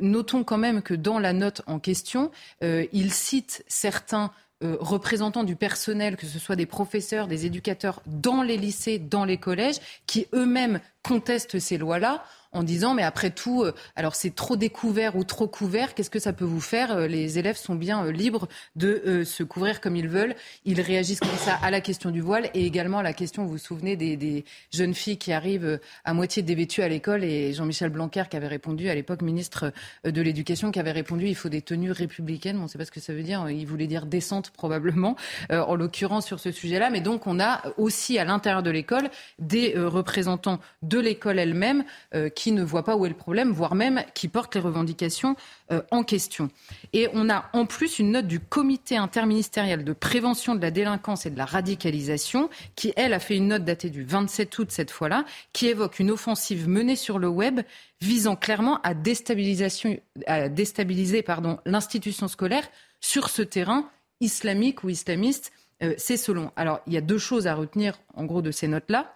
[0.00, 2.30] notons quand même que dans la note en question,
[2.62, 4.30] il cite certains
[4.64, 9.24] euh, représentants du personnel, que ce soit des professeurs, des éducateurs dans les lycées, dans
[9.24, 14.34] les collèges, qui eux-mêmes contestent ces lois-là en disant mais après tout, euh, alors c'est
[14.34, 16.92] trop découvert ou trop couvert, qu'est-ce que ça peut vous faire?
[16.92, 20.34] Euh, Les élèves sont bien euh, libres de se couvrir comme ils veulent.
[20.64, 23.52] Ils réagissent comme ça à la question du voile et également à la question, vous
[23.52, 28.24] vous souvenez, des, jeunes filles qui arrivent à moitié dévêtues à l'école et Jean-Michel Blanquer
[28.30, 29.72] qui avait répondu à l'époque ministre
[30.04, 32.58] de l'Éducation qui avait répondu il faut des tenues républicaines.
[32.58, 33.48] on ne sait pas ce que ça veut dire.
[33.50, 35.16] Il voulait dire décentes probablement,
[35.50, 36.90] en l'occurrence sur ce sujet-là.
[36.90, 41.84] Mais donc on a aussi à l'intérieur de l'école des représentants de l'école elle-même
[42.34, 45.36] qui ne voit pas où est le problème, voire même qui porte les revendications
[45.70, 46.50] euh, en question.
[46.92, 51.26] Et on a en plus une note du comité interministériel de prévention de la délinquance
[51.26, 54.90] et de la radicalisation, qui, elle, a fait une note datée du 27 août cette
[54.90, 57.60] fois-là, qui évoque une offensive menée sur le web
[58.00, 58.90] visant clairement à,
[60.26, 61.24] à déstabiliser
[61.66, 62.68] l'institution scolaire
[63.00, 65.52] sur ce terrain islamique ou islamiste.
[65.82, 66.50] Euh, c'est selon.
[66.56, 69.14] Alors, il y a deux choses à retenir, en gros, de ces notes-là.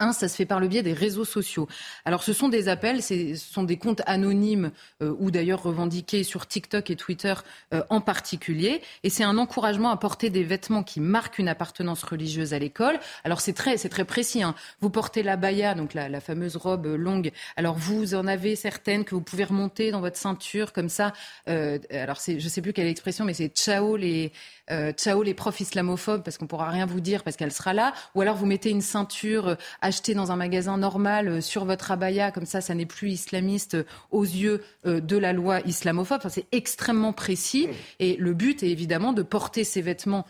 [0.00, 1.68] Un, ça se fait par le biais des réseaux sociaux.
[2.06, 6.46] Alors, ce sont des appels, ce sont des comptes anonymes euh, ou d'ailleurs revendiqués sur
[6.46, 7.34] TikTok et Twitter
[7.74, 8.80] euh, en particulier.
[9.04, 12.98] Et c'est un encouragement à porter des vêtements qui marquent une appartenance religieuse à l'école.
[13.24, 14.42] Alors, c'est très, c'est très précis.
[14.42, 14.54] Hein.
[14.80, 17.30] Vous portez la baya, donc la, fameuse robe longue.
[17.56, 21.12] Alors, vous en avez certaines que vous pouvez remonter dans votre ceinture comme ça.
[21.48, 24.32] Euh, alors, je sais plus quelle expression, mais c'est ciao les
[24.70, 27.92] euh, ciao les profs islamophobes parce qu'on pourra rien vous dire parce qu'elle sera là.
[28.14, 29.54] Ou alors vous mettez une ceinture euh,
[29.90, 33.76] achetée dans un magasin normal euh, sur votre abaya, comme ça, ça n'est plus islamiste
[34.10, 36.18] aux yeux de la loi islamophobe.
[36.18, 40.26] Enfin, c'est extrêmement précis et le but est évidemment de porter ces vêtements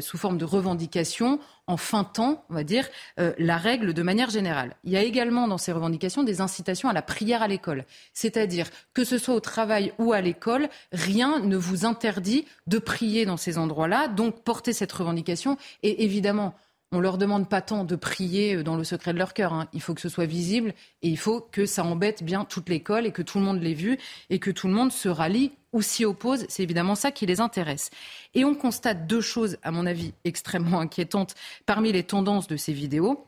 [0.00, 2.88] sous forme de revendication en fin temps, on va dire,
[3.20, 4.76] euh, la règle de manière générale.
[4.84, 7.84] Il y a également dans ces revendications des incitations à la prière à l'école.
[8.12, 13.26] C'est-à-dire que ce soit au travail ou à l'école, rien ne vous interdit de prier
[13.26, 14.08] dans ces endroits-là.
[14.08, 16.54] Donc porter cette revendication et évidemment
[16.92, 19.52] on leur demande pas tant de prier euh, dans le secret de leur cœur.
[19.52, 19.68] Hein.
[19.72, 23.06] Il faut que ce soit visible et il faut que ça embête bien toute l'école
[23.06, 23.98] et que tout le monde l'ait vu
[24.30, 26.44] et que tout le monde se rallie ou s'y oppose.
[26.48, 27.90] C'est évidemment ça qui les intéresse.
[28.34, 31.34] Et on constate deux choses, à mon avis, extrêmement inquiétantes
[31.66, 33.26] parmi les tendances de ces vidéos.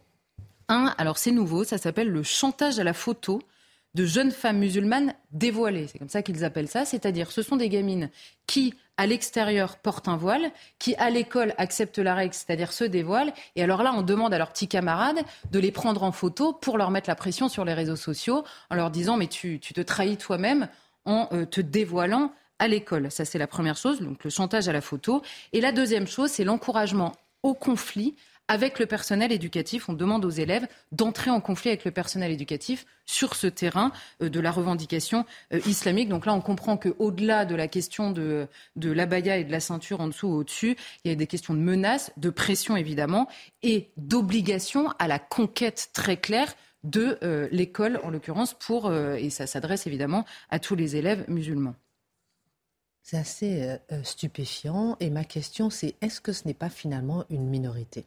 [0.69, 3.41] Un, alors c'est nouveau, ça s'appelle le chantage à la photo
[3.95, 5.87] de jeunes femmes musulmanes dévoilées.
[5.87, 6.85] C'est comme ça qu'ils appellent ça.
[6.85, 8.11] C'est-à-dire, ce sont des gamines
[8.47, 13.33] qui, à l'extérieur, portent un voile, qui, à l'école, acceptent la règle, c'est-à-dire se dévoilent.
[13.57, 16.77] Et alors là, on demande à leurs petits camarades de les prendre en photo pour
[16.77, 20.17] leur mettre la pression sur les réseaux sociaux, en leur disant, mais tu, te trahis
[20.17, 20.69] toi-même
[21.05, 23.11] en euh, te dévoilant à l'école.
[23.11, 25.23] Ça, c'est la première chose, donc le chantage à la photo.
[25.53, 28.15] Et la deuxième chose, c'est l'encouragement au conflit
[28.49, 29.89] avec le personnel éducatif.
[29.89, 34.29] On demande aux élèves d'entrer en conflit avec le personnel éducatif sur ce terrain euh,
[34.29, 36.09] de la revendication euh, islamique.
[36.09, 40.09] Donc là, on comprend qu'au-delà de la question de, l'abaya et de la ceinture en
[40.09, 43.29] dessous ou au-dessus, il y a des questions de menaces, de pression évidemment,
[43.63, 49.47] et d'obligation à la conquête très claire de euh, l'école, en l'occurrence, pour, et ça
[49.47, 51.75] s'adresse évidemment à tous les élèves musulmans.
[53.03, 54.97] C'est assez stupéfiant.
[55.01, 58.05] Et ma question, c'est est-ce que ce n'est pas finalement une minorité?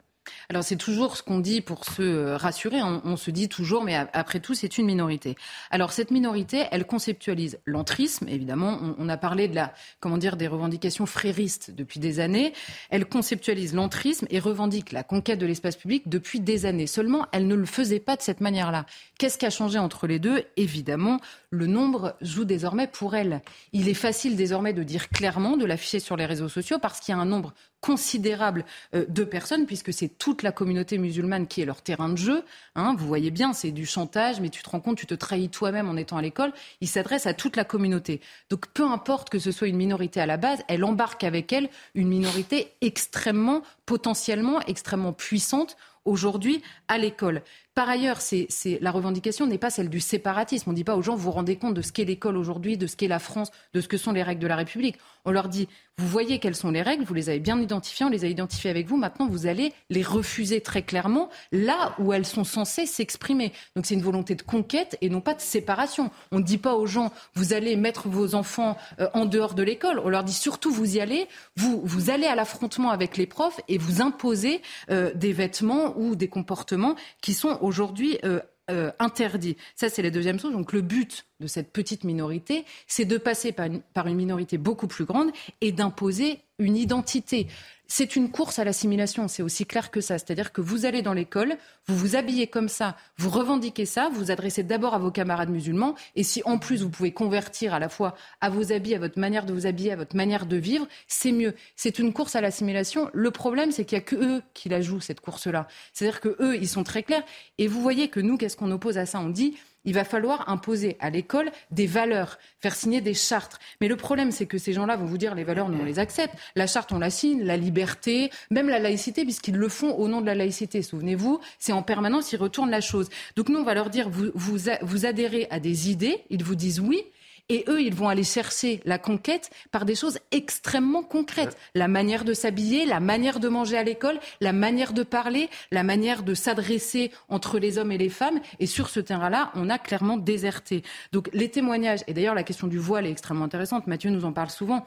[0.49, 2.81] Alors c'est toujours ce qu'on dit pour se euh, rassurer.
[2.81, 5.35] On, se dit toujours, mais après tout, c'est une minorité.
[5.71, 8.27] Alors cette minorité, elle conceptualise l'entrisme.
[8.29, 12.53] Évidemment, on, a parlé de la, comment dire, des revendications fréristes depuis des années.
[12.89, 16.87] Elle conceptualise l'entrisme et revendique la conquête de l'espace public depuis des années.
[16.87, 18.85] Seulement, elle ne le faisait pas de cette manière-là.
[19.17, 20.43] Qu'est-ce qui a changé entre les deux?
[20.55, 21.19] Évidemment,
[21.49, 23.41] le nombre joue désormais pour elle.
[23.73, 27.13] Il est facile désormais de dire clairement, de l'afficher sur les réseaux sociaux, parce qu'il
[27.13, 28.65] y a un nombre considérable
[28.95, 32.43] euh, de personnes, puisque c'est toute la communauté musulmane qui est leur terrain de jeu.
[32.75, 32.95] Hein.
[32.97, 35.89] vous voyez bien, c'est du chantage, mais tu te rends compte, tu te trahis toi-même
[35.89, 36.53] en étant à l'école.
[36.81, 38.21] Il s'adresse à toute la communauté.
[38.49, 41.69] Donc peu importe que ce soit une minorité à la base, elle embarque avec elle
[41.95, 47.41] une minorité extrêmement, potentiellement extrêmement puissante aujourd'hui à l'école.
[47.77, 48.47] Par ailleurs, c'est,
[48.81, 50.67] la revendication n'est pas celle du séparatisme.
[50.67, 52.75] On ne dit pas aux gens, vous vous rendez compte de ce qu'est l'école aujourd'hui,
[52.75, 54.97] de ce qu'est la France, de ce que sont les règles de la République.
[55.25, 55.67] On leur dit,
[55.99, 58.69] vous voyez quelles sont les règles, vous les avez bien identifiées, on les a identifiées
[58.69, 63.51] avec vous, maintenant vous allez les refuser très clairement là où elles sont censées s'exprimer.
[63.75, 66.11] Donc c'est une volonté de conquête et non pas de séparation.
[66.31, 69.63] On ne dit pas aux gens, vous allez mettre vos enfants euh, en dehors de
[69.63, 73.25] l'école, on leur dit surtout vous y allez, vous, vous allez à l'affrontement avec les
[73.25, 74.61] profs et vous imposez
[74.91, 78.39] euh, des vêtements ou des comportements qui sont aujourd'hui euh,
[78.69, 79.55] euh, interdits.
[79.75, 80.51] Ça, c'est la deuxième chose.
[80.51, 85.05] Donc le but de cette petite minorité, c'est de passer par une, minorité beaucoup plus
[85.05, 87.47] grande et d'imposer une identité.
[87.89, 90.17] C'est une course à l'assimilation, c'est aussi clair que ça.
[90.17, 91.55] C'est-à-dire que vous allez dans l'école,
[91.87, 95.49] vous vous habillez comme ça, vous revendiquez ça, vous vous adressez d'abord à vos camarades
[95.49, 98.99] musulmans, et si en plus vous pouvez convertir à la fois à vos habits, à
[98.99, 101.55] votre manière de vous habiller, à votre manière de vivre, c'est mieux.
[101.77, 103.09] C'est une course à l'assimilation.
[103.13, 105.67] Le problème, c'est qu'il n'y a que eux qui la jouent, cette course-là.
[105.93, 107.23] C'est-à-dire que eux, ils sont très clairs.
[107.57, 109.21] Et vous voyez que nous, qu'est-ce qu'on oppose à ça?
[109.21, 109.55] On dit
[109.87, 113.57] il va falloir imposer à l'école des valeurs, faire signer des chartes.
[113.79, 115.97] Mais le problème, c'est que ces gens-là vont vous dire les valeurs, nous, on les
[115.97, 116.35] accepte.
[116.55, 120.19] La charte, on la signe, la liberté, même la laïcité, puisqu'ils le font au nom
[120.19, 120.81] de la laïcité.
[120.81, 123.07] Souvenez-vous, c'est en permanence, ils retournent la chose.
[123.37, 126.55] Donc nous, on va leur dire, vous, vous, vous adhérez à des idées, ils vous
[126.55, 127.05] disent oui,
[127.49, 131.57] et eux, ils vont aller chercher la conquête par des choses extrêmement concrètes.
[131.75, 135.83] La manière de s'habiller, la manière de manger à l'école, la manière de parler, la
[135.83, 138.39] manière de s'adresser entre les hommes et les femmes.
[138.59, 140.83] Et sur ce terrain-là, on a clairement déserté.
[141.13, 144.33] Donc les témoignages, et d'ailleurs la question du voile est extrêmement intéressante, Mathieu nous en
[144.33, 144.85] parle souvent.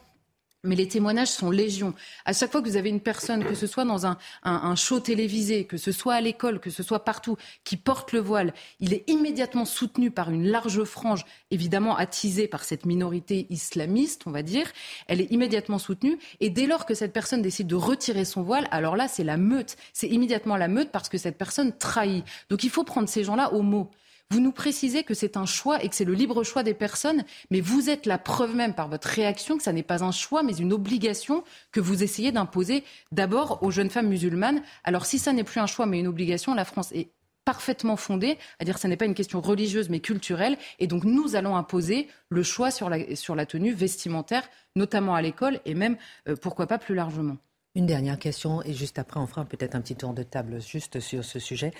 [0.62, 1.94] Mais les témoignages sont légion.
[2.26, 5.00] À chaque fois que vous avez une personne, que ce soit dans un, un, show
[5.00, 8.92] télévisé, que ce soit à l'école, que ce soit partout, qui porte le voile, il
[8.92, 14.42] est immédiatement soutenu par une large frange, évidemment attisée par cette minorité islamiste, on va
[14.42, 14.70] dire.
[15.08, 16.18] Elle est immédiatement soutenue.
[16.40, 19.38] Et dès lors que cette personne décide de retirer son voile, alors là, c'est la
[19.38, 19.76] meute.
[19.94, 22.22] C'est immédiatement la meute parce que cette personne trahit.
[22.50, 23.90] Donc il faut prendre ces gens-là au mot.
[24.30, 27.24] Vous nous précisez que c'est un choix et que c'est le libre choix des personnes,
[27.50, 30.44] mais vous êtes la preuve même par votre réaction que ça n'est pas un choix,
[30.44, 34.62] mais une obligation que vous essayez d'imposer d'abord aux jeunes femmes musulmanes.
[34.84, 37.10] Alors si ça n'est plus un choix, mais une obligation, la France est
[37.44, 40.56] parfaitement fondée à dire que ce n'est pas une question religieuse mais culturelle.
[40.78, 45.74] Et donc nous allons imposer le choix sur la, tenue vestimentaire, notamment à l'école et
[45.74, 45.96] même,
[46.28, 47.36] euh, pourquoi pas, plus largement.
[47.76, 50.98] Une dernière question, et juste après, on fera peut-être un petit tour de table juste
[50.98, 51.70] sur ce sujet.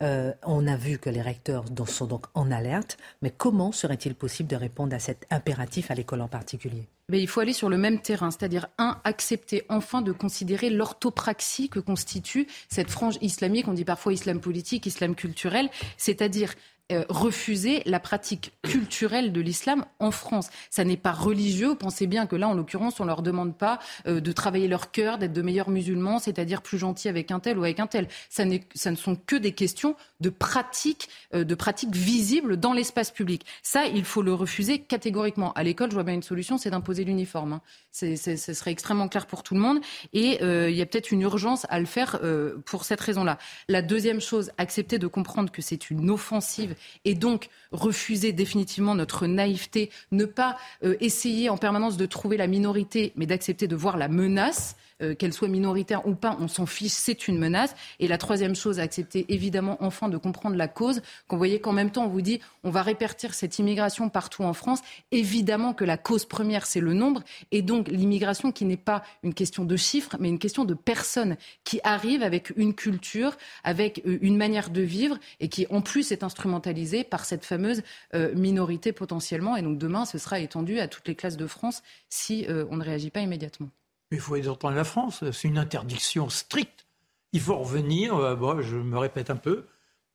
[0.00, 4.48] Euh, on a vu que les recteurs sont donc en alerte, mais comment serait-il possible
[4.48, 6.86] de répondre à cet impératif à l'école en particulier?
[7.08, 11.68] Mais il faut aller sur le même terrain, c'est-à-dire, un, accepter enfin de considérer l'orthopraxie
[11.68, 16.54] que constitue cette frange islamique, on dit parfois islam politique, islam culturel, c'est-à-dire
[16.90, 20.50] euh, refuser la pratique culturelle de l'islam en France.
[20.70, 21.74] Ça n'est pas religieux.
[21.74, 24.90] Pensez bien que là, en l'occurrence, on ne leur demande pas euh, de travailler leur
[24.90, 28.08] cœur, d'être de meilleurs musulmans, c'est-à-dire plus gentils avec un tel ou avec un tel.
[28.28, 33.10] Ça, ça ne sont que des questions de pratique, euh, de pratique visible dans l'espace
[33.10, 33.46] public.
[33.62, 35.52] Ça, il faut le refuser catégoriquement.
[35.52, 37.54] À l'école, je vois bien une solution, c'est d'imposer l'uniforme.
[37.54, 37.60] Hein.
[37.92, 39.78] ce serait extrêmement clair pour tout le monde.
[40.12, 42.20] Et il y a peut-être une urgence à le faire
[42.64, 43.38] pour cette raison-là.
[43.68, 49.26] La deuxième chose, accepter de comprendre que c'est une offensive et donc refuser définitivement notre
[49.26, 53.96] naïveté, ne pas euh, essayer en permanence de trouver la minorité, mais d'accepter de voir
[53.96, 54.76] la menace.
[55.02, 57.74] Euh, qu'elle soit minoritaire ou pas, on s'en fiche, c'est une menace.
[58.00, 61.90] Et la troisième chose, accepter évidemment enfin de comprendre la cause, qu'on voyait qu'en même
[61.90, 64.80] temps on vous dit on va répartir cette immigration partout en France.
[65.10, 69.34] Évidemment que la cause première, c'est le nombre, et donc l'immigration qui n'est pas une
[69.34, 74.18] question de chiffres, mais une question de personnes qui arrivent avec une culture, avec euh,
[74.20, 77.82] une manière de vivre, et qui en plus est instrumentalisée par cette fameuse
[78.14, 79.56] euh, minorité potentiellement.
[79.56, 82.84] Et donc demain, ce sera étendu à toutes les classes de France si on ne
[82.84, 83.68] réagit pas immédiatement.
[84.10, 86.86] Mais il faut entendre la France, c'est une interdiction stricte.
[87.32, 89.66] Il faut revenir, euh, bon, je me répète un peu,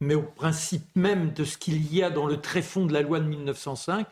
[0.02, 3.20] mais au principe même de ce qu'il y a dans le tréfonds de la loi
[3.20, 4.06] de 1905,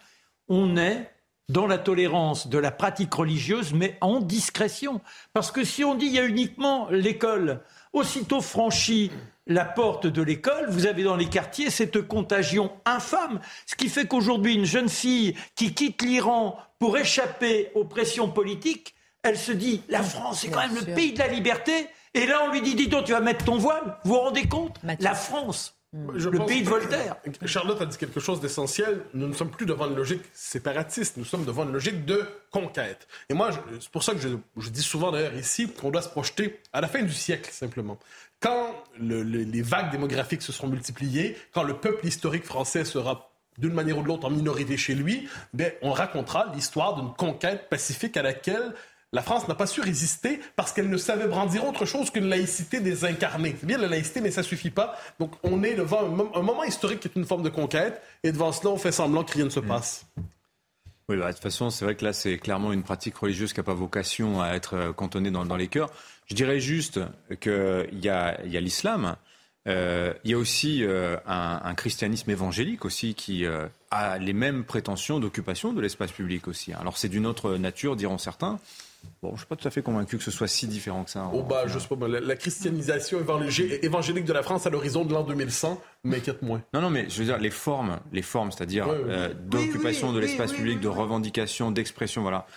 [0.48, 1.10] on est
[1.50, 5.02] dans la tolérance de la pratique religieuse, mais en discrétion.
[5.34, 7.62] Parce que si on dit il y a uniquement l'école,
[7.92, 9.12] aussitôt franchi
[9.46, 13.42] la porte de l'école, vous avez dans les quartiers cette contagion infâme.
[13.66, 18.96] Ce qui fait qu'aujourd'hui, une jeune fille qui quitte l'Iran pour échapper aux pressions politiques,
[19.24, 21.88] elle se dit, la France, c'est quand même le pays de la liberté.
[22.14, 23.98] Et là, on lui dit, dis donc, tu vas mettre ton voile.
[24.04, 24.78] Vous vous rendez compte?
[25.00, 25.76] La France.
[25.94, 27.16] le pays de Voltaire.
[27.46, 29.02] Charlotte a dit quelque chose d'essentiel.
[29.14, 33.08] Nous ne sommes plus devant une logique séparatiste, nous sommes devant une logique de conquête.
[33.30, 36.60] Et moi, c'est pour ça que je, dis souvent d'ailleurs ici qu'on doit se projeter
[36.74, 37.98] à la fin du siècle, simplement.
[38.42, 43.98] Quand les vagues démographiques se seront multipliées, quand le peuple historique français sera d'une manière
[43.98, 48.22] ou de l'autre en minorité chez lui, ben, on racontera l'histoire d'une conquête pacifique à
[48.22, 48.74] laquelle
[49.14, 52.80] La France n'a pas su résister parce qu'elle ne savait brandir autre chose qu'une laïcité
[52.80, 53.56] désincarnée.
[53.60, 54.98] C'est bien la laïcité, mais ça suffit pas.
[55.20, 58.52] Donc on est devant un, moment historique qui est une forme de conquête, et devant
[58.52, 60.08] cela, on fait semblant que rien ne se passe.
[61.08, 63.60] Oui, bah, de toute façon, c'est vrai que là, c'est clairement une pratique religieuse qui
[63.60, 65.92] n'a pas vocation à être euh, cantonnée dans, les cœurs.
[66.26, 67.00] Je dirais juste
[67.40, 69.16] qu'il y a, y a l'islam,
[69.68, 73.46] euh, il y a aussi euh, un, christianisme évangélique aussi qui
[73.94, 76.74] a les mêmes prétentions d'occupation de l'espace public aussi.
[76.74, 78.60] Alors c'est d'une autre nature, diront certains.
[79.22, 81.10] Bon, je ne suis pas tout à fait convaincu que ce soit si différent que
[81.10, 81.30] ça.
[81.34, 85.24] Oh, bah, je sais pas, la, christianisation évangélique de la France à l'horizon de l'an
[85.24, 86.62] 2100 m'inquiète moins.
[86.74, 90.54] Non, non, mais je veux dire, les formes, les formes c'est-à-dire euh, d'occupation de l'espace
[90.54, 92.48] public, de revendication, d'expression, voilà,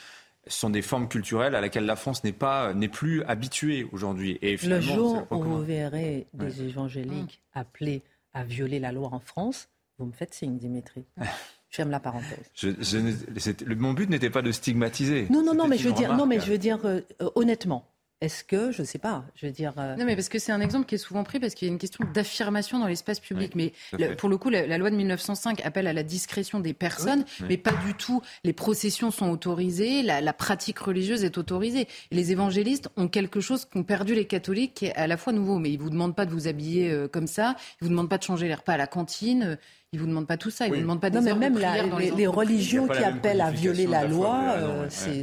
[0.47, 4.39] sont des formes culturelles à laquelle la France n'est pas, n'est plus habituée aujourd'hui.
[4.43, 8.03] Et Le jour où vous verrez des évangéliques appelés
[8.34, 9.68] à violer la loi en France,
[9.99, 11.05] vous me faites signe, Dimitri.
[11.70, 12.51] J'aime la parenthèse.
[12.55, 15.26] Je, mon but n'était pas de stigmatiser.
[15.30, 17.01] Non, non, non, mais je veux dire, non, mais je veux dire euh,
[17.34, 17.86] honnêtement.
[18.22, 19.74] Est-ce que, je ne sais pas, je veux dire...
[19.76, 21.70] Euh, non, mais parce que c'est un exemple qui est souvent pris parce qu'il y
[21.70, 23.55] a une question d'affirmation dans l'espace public.
[23.55, 23.74] mais
[24.16, 27.74] pour le coup, la, loi de 1905 appelle à la discrétion des personnes, mais pas
[27.84, 28.22] du tout.
[28.42, 31.88] Les processions sont autorisées, la, pratique religieuse est autorisée.
[32.11, 35.59] les évangélistes ont quelque chose qu'ont perdu les catholiques qui est à la fois nouveau.
[35.59, 37.90] Mais ils ne vous demandent pas de vous habiller euh, comme ça, ils ne vous
[37.90, 39.59] demandent pas de changer les repas à la cantine,
[39.93, 41.59] ils vous demandent pas tout ça, ils ne vous demandent pas des non, mais même
[42.16, 44.57] les, religions qui appellent à violer la loi,
[44.89, 45.22] c'est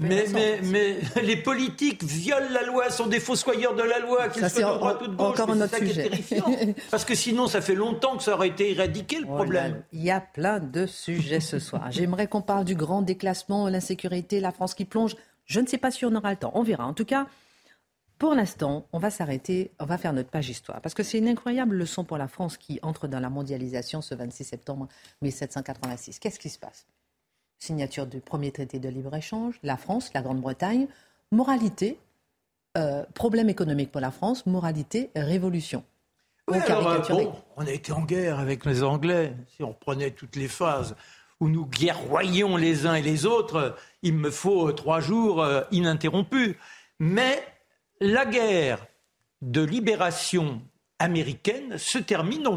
[0.00, 4.48] mais, mais, mais, les politiques violent la loi, sont des fossoyeurs de la loi, qu'ils
[4.48, 5.28] soient de droite ou de gauche.
[5.28, 6.10] Encore un autre sujet.
[6.90, 9.82] Parce que sinon, ça fait longtemps que ça aurait été éradiqué le oh problème.
[9.92, 11.86] il y a plein de sujets ce soir.
[11.90, 15.16] J'aimerais qu'on parle du grand déclassement, l'insécurité, la France qui plonge.
[15.46, 16.52] Je ne sais pas si on aura le temps.
[16.54, 16.86] On verra.
[16.86, 17.26] En tout cas,
[18.18, 21.28] pour l'instant, on va s'arrêter, on va faire notre page histoire, parce que c'est une
[21.28, 24.88] incroyable leçon pour la France qui entre dans la mondialisation ce 26 septembre
[25.22, 26.18] 1786.
[26.18, 26.86] Qu'est-ce qui se passe?
[27.58, 30.88] Signature du premier traité de libre-échange, la France, la Grande-Bretagne,
[31.30, 31.98] moralité,
[32.76, 35.84] euh, problème économique pour la France, moralité, révolution.
[36.50, 36.60] Euh,
[37.56, 40.96] on a été en guerre avec les Anglais, si on prenait toutes les phases
[41.40, 46.56] où nous guerroyons les uns et les autres, il me faut trois jours euh, ininterrompus.
[46.98, 47.44] Mais
[48.00, 48.86] la guerre
[49.42, 50.62] de libération
[50.98, 52.48] américaine se termine,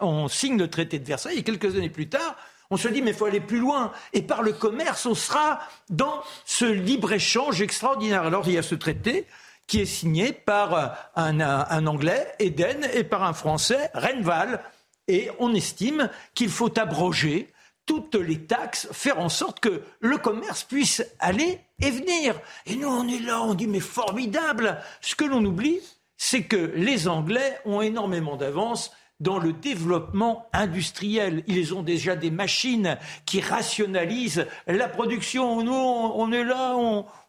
[0.00, 1.38] on, signe le traité de Versailles.
[1.38, 2.36] Et quelques années plus tard,
[2.70, 3.92] on se dit mais il faut aller plus loin.
[4.12, 8.22] Et par le commerce on sera dans ce libre-échange extraordinaire.
[8.22, 9.26] Alors il y a ce traité
[9.66, 14.62] qui est signé par un, un Anglais, Eden, et par un Français, Renval,
[15.08, 17.52] et on estime qu'il faut abroger
[17.84, 22.40] toutes les taxes, faire en sorte que le commerce puisse aller et venir.
[22.66, 24.78] Et nous, on est là, on dit, mais formidable.
[25.00, 25.80] Ce que l'on oublie,
[26.16, 31.42] c'est que les Anglais ont énormément d'avance dans le développement industriel.
[31.46, 35.62] Ils ont déjà des machines qui rationalisent la production.
[35.62, 36.76] Nous, on est là,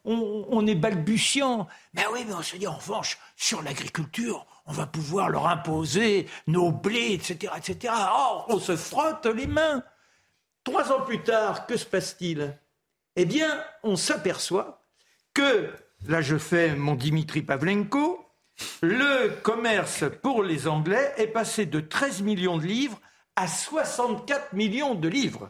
[0.04, 1.66] on, est balbutiant.
[1.94, 6.26] Mais oui, mais on se dit en revanche, sur l'agriculture, on va pouvoir leur imposer
[6.46, 7.92] nos blés, etc., etc.
[8.12, 9.82] Or, on se frotte les mains.
[10.62, 12.56] Trois ans plus tard, que se passe-t-il?
[13.16, 14.82] Eh bien, on s'aperçoit
[15.34, 15.70] que,
[16.06, 18.24] là je fais mon Dimitri Pavlenko,
[18.82, 23.00] le commerce pour les Anglais est passé de 13 millions de livres
[23.36, 25.48] à 64 millions de livres.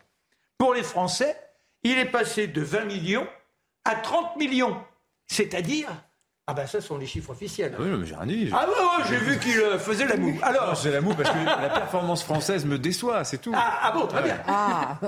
[0.58, 1.36] Pour les Français,
[1.82, 3.26] il est passé de 20 millions
[3.84, 4.80] à 30 millions.
[5.26, 5.88] C'est-à-dire
[6.50, 7.76] ah ben ça sont les chiffres officiels.
[7.78, 8.50] Ah oui, mais j'ai rien dit.
[8.52, 10.36] Ah ouais, j'ai vu qu'il euh, faisait la moue.
[10.42, 13.52] Alors, c'est la moue parce que la performance française me déçoit, c'est tout.
[13.54, 14.36] Ah, ah bon, très bien.
[14.48, 14.98] Ah.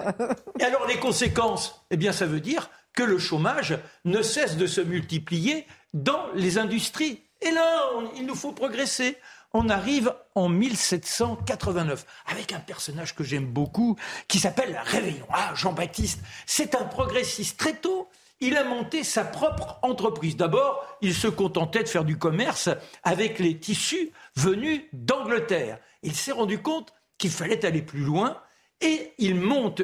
[0.61, 4.69] Et alors les conséquences Eh bien, ça veut dire que le chômage ne cesse de
[4.69, 7.25] se multiplier dans les industries.
[7.41, 9.19] Et là, il nous faut progresser.
[9.53, 13.97] On arrive en 1789 avec un personnage que j'aime beaucoup
[14.29, 15.27] qui s'appelle Réveillon.
[15.33, 18.09] Ah, Jean-Baptiste, c'est un progressiste très tôt
[18.43, 20.37] il a monté sa propre entreprise.
[20.37, 22.69] D'abord, il se contentait de faire du commerce
[23.05, 25.79] avec les tissus venus d'Angleterre.
[26.03, 28.37] Il s'est rendu compte qu'il fallait aller plus loin
[28.81, 29.83] et il monte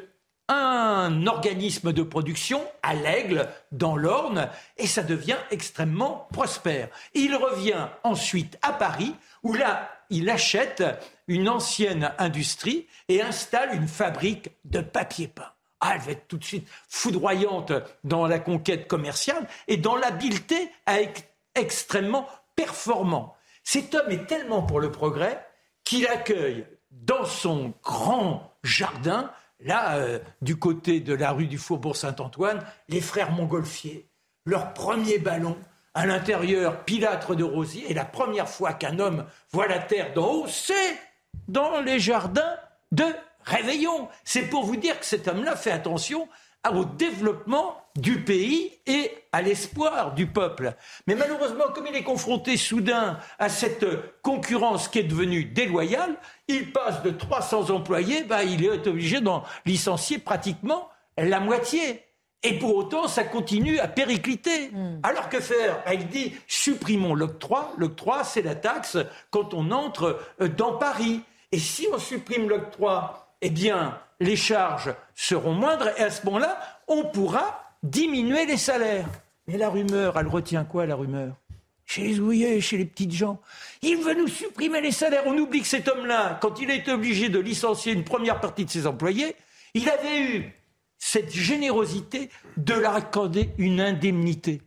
[0.49, 6.89] un organisme de production à l'Aigle, dans l'Orne, et ça devient extrêmement prospère.
[7.15, 10.83] Il revient ensuite à Paris, où là, il achète
[11.29, 15.53] une ancienne industrie et installe une fabrique de papier peint.
[15.81, 17.73] Ah, elle va être tout de suite foudroyante
[18.05, 21.23] dans la conquête commerciale et dans l'habileté à être
[21.55, 22.27] extrêmement
[22.57, 23.35] performant.
[23.63, 25.45] Cet homme est tellement pour le progrès
[25.85, 31.97] qu'il accueille dans son grand jardin, là, euh, du côté de la rue du Faubourg
[31.97, 34.09] Saint-Antoine, les frères Montgolfier,
[34.45, 35.57] leur premier ballon,
[35.95, 40.33] à l'intérieur pilâtre de rosiers, et la première fois qu'un homme voit la terre d'en
[40.33, 40.99] haut, c'est
[41.49, 42.57] dans les jardins
[42.93, 43.05] de
[43.45, 44.09] Réveillons.
[44.25, 46.29] C'est pour vous dire que cet homme-là fait attention
[46.71, 50.75] au développement du pays et à l'espoir du peuple.
[51.07, 53.87] Mais malheureusement, comme il est confronté soudain à cette
[54.23, 56.17] concurrence qui est devenue déloyale,
[56.47, 62.05] il passe de 300 employés, bah, il est obligé d'en licencier pratiquement la moitié.
[62.45, 64.69] Et pour autant, ça continue à péricliter.
[64.69, 65.01] Hmm.
[65.03, 65.83] Alors que faire?
[65.85, 67.73] Bah, Il dit supprimons l'octroi.
[67.77, 68.97] L'octroi, c'est la taxe
[69.31, 71.23] quand on entre euh, dans Paris.
[71.51, 76.59] Et si on supprime l'octroi, eh bien, les charges seront moindres et à ce moment-là,
[76.87, 79.09] on pourra diminuer les salaires.
[79.47, 81.35] Mais la rumeur, elle retient quoi, la rumeur?
[81.87, 83.41] Chez les ouvriers, chez les petites gens.
[83.81, 85.23] Il veut nous supprimer les salaires.
[85.27, 88.67] On oublie que cet homme-là, quand il a été obligé de licencier une première partie
[88.67, 89.35] de ses employés,
[89.73, 90.53] il avait eu
[90.99, 92.29] cette générosité
[92.59, 94.61] de leur accorder une indemnité.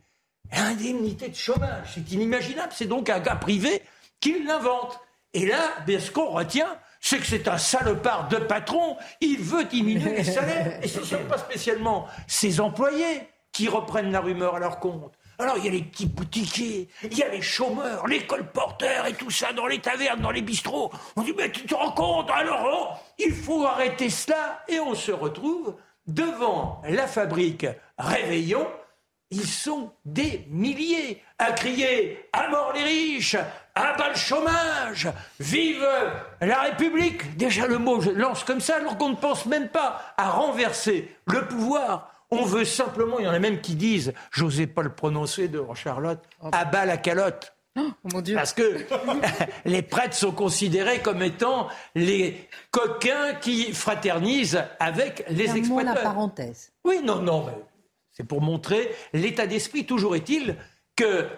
[0.50, 2.72] Indemnité de chômage, c'est inimaginable.
[2.74, 3.82] C'est donc un gars privé
[4.18, 4.98] qui l'invente.
[5.32, 8.96] Et là, ce qu'on retient, c'est que c'est un salopard de patron.
[9.20, 10.78] Il veut diminuer les salaires.
[10.82, 15.12] Et ce ne sont pas spécialement ses employés qui reprennent la rumeur à leur compte.
[15.38, 19.14] Alors il y a les petits boutiquiers, il y a les chômeurs, les colporteurs et
[19.14, 20.92] tout ça dans les tavernes, dans les bistrots.
[21.16, 24.94] On dit mais tu te rends compte alors oh, il faut arrêter cela et on
[24.94, 25.74] se retrouve
[26.06, 27.66] devant la fabrique
[27.98, 28.66] Réveillon.
[29.30, 33.36] Ils sont des milliers à crier à mort les riches,
[33.74, 35.08] à bas le chômage,
[35.40, 35.86] vive
[36.40, 37.36] la République.
[37.36, 41.14] Déjà le mot je lance comme ça alors qu'on ne pense même pas à renverser
[41.26, 42.10] le pouvoir.
[42.30, 45.62] On veut simplement, il y en a même qui disent, j'osais pas le prononcer de
[45.74, 46.48] Charlotte, oh.
[46.52, 47.52] à bas la calotte.
[47.78, 48.34] Oh, mon Dieu.
[48.34, 48.86] Parce que
[49.64, 55.94] les prêtres sont considérés comme étant les coquins qui fraternisent avec les exploiteurs.
[55.94, 56.72] la parenthèse.
[56.84, 57.46] Oui, non, non,
[58.12, 59.86] c'est pour montrer l'état d'esprit.
[59.86, 60.56] Toujours est-il
[60.96, 61.28] que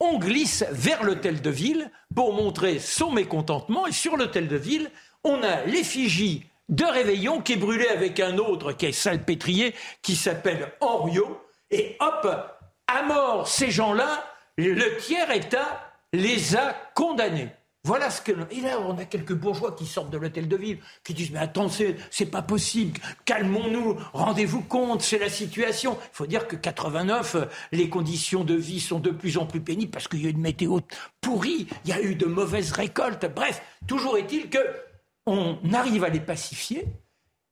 [0.00, 3.86] on glisse vers l'hôtel de ville pour montrer son mécontentement.
[3.86, 4.90] Et sur l'hôtel de ville,
[5.24, 10.16] on a l'effigie de Réveillon qui est brûlée avec un autre qui est salpêtrier, qui
[10.16, 11.40] s'appelle Henriot.
[11.70, 12.28] Et hop,
[12.86, 14.24] à mort ces gens-là,
[14.56, 17.50] le tiers État les a condamnés.
[17.86, 18.32] Voilà ce que.
[18.50, 21.38] Et là, on a quelques bourgeois qui sortent de l'hôtel de ville, qui disent Mais
[21.38, 25.96] attendez, c'est pas possible, calmons-nous, rendez-vous compte, c'est la situation.
[26.12, 27.36] Il faut dire que 89,
[27.70, 30.40] les conditions de vie sont de plus en plus pénibles parce qu'il y a une
[30.40, 30.80] météo
[31.20, 33.32] pourrie, il y a eu de mauvaises récoltes.
[33.32, 34.58] Bref, toujours est-il que
[35.24, 36.86] on arrive à les pacifier,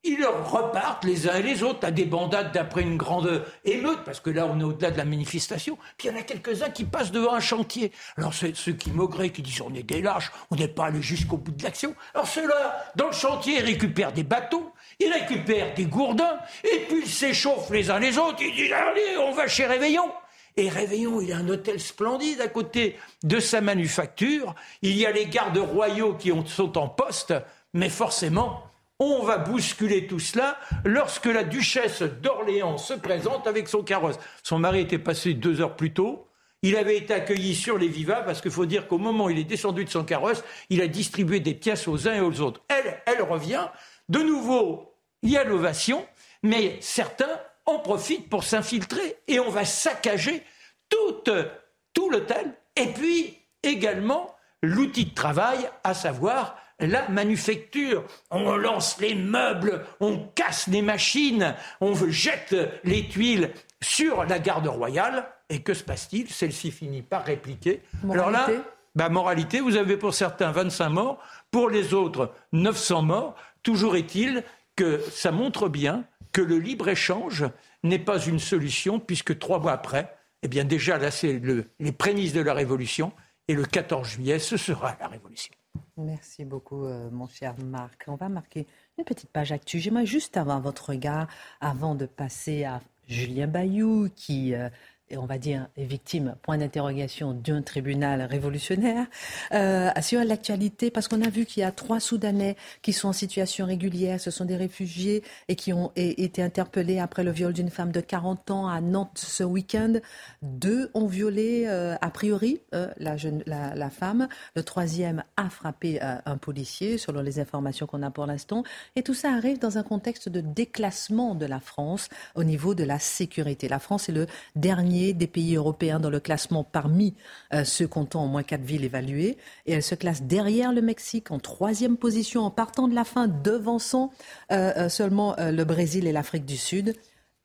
[0.05, 4.21] ils repartent les uns et les autres à des bandades d'après une grande émeute, parce
[4.21, 5.79] que là, on est au-delà de la manifestation.
[5.97, 7.91] Puis il y en a quelques-uns qui passent devant un chantier.
[8.17, 11.39] Alors, ceux qui maugraient, qui disent on est des lâches, on n'est pas allé jusqu'au
[11.39, 11.95] bout de l'action.
[12.15, 17.01] Alors, ceux-là, dans le chantier, ils récupèrent des bateaux, ils récupèrent des gourdins, et puis
[17.05, 18.43] ils s'échauffent les uns les autres.
[18.43, 20.13] Ils disent allez, on va chez Réveillon.
[20.57, 24.55] Et Réveillon, il a un hôtel splendide à côté de sa manufacture.
[24.83, 27.35] Il y a les gardes royaux qui sont en poste,
[27.73, 28.63] mais forcément,
[28.99, 34.19] on va bousculer tout cela lorsque la duchesse d'Orléans se présente avec son carrosse.
[34.43, 36.29] Son mari était passé deux heures plus tôt.
[36.63, 39.39] Il avait été accueilli sur les vivas parce qu'il faut dire qu'au moment où il
[39.39, 42.63] est descendu de son carrosse, il a distribué des pièces aux uns et aux autres.
[42.69, 43.69] Elle, revient.
[44.09, 46.07] De nouveau, il y a l'ovation,
[46.43, 50.43] mais certains en profitent pour s'infiltrer et on va saccager
[50.89, 58.05] tout l'hôtel et puis également l'outil de travail, à savoir la manufacture.
[58.31, 63.51] On lance les meubles, on casse les machines, on jette les tuiles
[63.83, 65.27] sur la garde royale.
[65.51, 66.31] Et que se passe-t-il?
[66.31, 67.83] Celle-ci finit par répliquer.
[68.11, 68.49] Alors là,
[68.95, 71.19] bah, moralité, vous avez pour certains 25 morts,
[71.51, 73.35] pour les autres 900 morts.
[73.63, 74.43] Toujours est-il
[74.77, 77.45] que ça montre bien que le libre-échange
[77.83, 81.41] n'est pas une solution, puisque trois mois après, eh bien déjà là, c'est
[81.79, 83.13] les prémices de la révolution,
[83.47, 85.55] et le 14 juillet, ce sera la révolution.
[85.97, 88.05] Merci beaucoup, euh, mon cher Marc.
[88.09, 88.67] On va marquer
[88.99, 89.81] une petite page actuelle.
[89.81, 91.29] J'aimerais juste avoir votre regard
[91.61, 94.69] avant de passer à Julien Bayou, qui euh,
[95.11, 99.07] et on va dire, les victimes, point d'interrogation d'un tribunal révolutionnaire,
[99.53, 103.13] euh, sur l'actualité, parce qu'on a vu qu'il y a trois Soudanais qui sont en
[103.13, 107.69] situation régulière, ce sont des réfugiés et qui ont été interpellés après le viol d'une
[107.69, 109.95] femme de 40 ans à Nantes ce week-end.
[110.43, 114.29] Deux ont violé, euh, a priori, euh, la, jeune, la, femme.
[114.57, 118.65] Le troisième a frappé euh, un policier, selon les informations qu'on a pour l'instant.
[118.97, 122.85] Et tout ça arrive dans un contexte de déclassement de la France au niveau de
[122.85, 123.69] la sécurité.
[123.69, 124.27] La France est le
[124.57, 127.15] dernier des pays européens dans le classement parmi
[127.53, 129.37] euh, ceux comptant au moins quatre villes évaluées.
[129.67, 133.29] Et elle se classe derrière le Mexique en troisième position en partant de la fin,
[133.29, 134.11] devançant
[134.53, 136.95] euh, euh, seulement le Brésil et l'Afrique du Sud.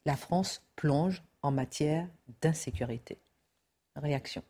[0.05, 2.07] La France plonge en matière
[2.41, 3.17] d'insécurité.
[3.95, 4.43] Réaction.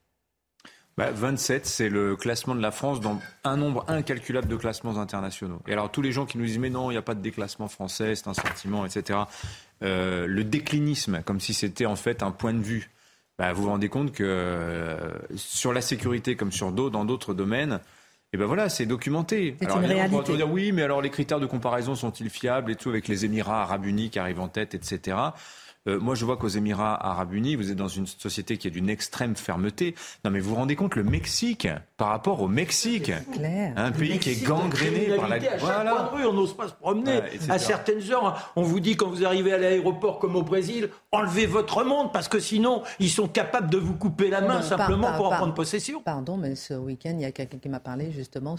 [0.98, 5.62] 27, bah, c'est le classement de la France dans un nombre incalculable de classements internationaux.
[5.68, 7.22] Et alors tous les gens qui nous disent mais non, il n'y a pas de
[7.22, 9.20] déclassement français, c'est un sentiment, etc.
[9.84, 12.90] Euh, le déclinisme, comme si c'était en fait un point de vue.
[13.38, 17.34] Bah, vous vous rendez compte que euh, sur la sécurité comme sur d'autres, dans d'autres
[17.34, 17.80] domaines,
[18.32, 19.56] et ben voilà, c'est documenté.
[19.60, 20.32] C'est une réalité.
[20.32, 23.26] On dire oui, mais alors les critères de comparaison sont-ils fiables et tout avec les
[23.26, 25.18] Émirats arabes unis qui arrivent en tête, etc.
[25.88, 28.72] Euh, moi, je vois qu'aux Émirats arabes unis, vous êtes dans une société qui est
[28.72, 29.96] d'une extrême fermeté.
[30.26, 31.68] Non, mais vous vous rendez compte, le Mexique,
[31.98, 33.12] par rapport au Mexique,
[33.76, 35.36] un pays qui est gangréné par la...
[35.36, 36.10] À voilà.
[36.12, 37.22] rue, on n'ose pas se promener.
[37.48, 41.46] à certaines heures, on vous dit quand vous arrivez à l'aéroport comme au Brésil, enlevez
[41.46, 45.28] votre montre parce que sinon, ils sont capables de vous couper la main simplement pour
[45.28, 46.02] en prendre possession.
[46.02, 48.56] Pardon, mais ce week-end, il y a quelqu'un qui m'a parlé justement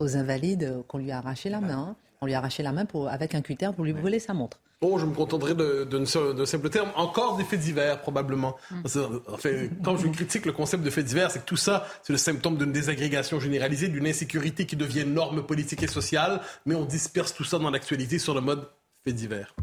[0.00, 1.90] aux invalides qu'on lui a arraché la main.
[1.90, 1.96] Hein.
[2.20, 4.58] On lui a arraché la main pour, avec un cutter pour lui brûler sa montre.
[4.82, 6.90] Bon, je me contenterai d'un simple terme.
[6.96, 8.56] Encore des faits divers, probablement.
[8.70, 8.82] Mm.
[9.28, 12.18] Enfin, quand je critique le concept de faits divers, c'est que tout ça, c'est le
[12.18, 17.34] symptôme d'une désagrégation généralisée, d'une insécurité qui devient norme politique et sociale, mais on disperse
[17.34, 18.68] tout ça dans l'actualité sur le mode
[19.02, 19.54] faits divers.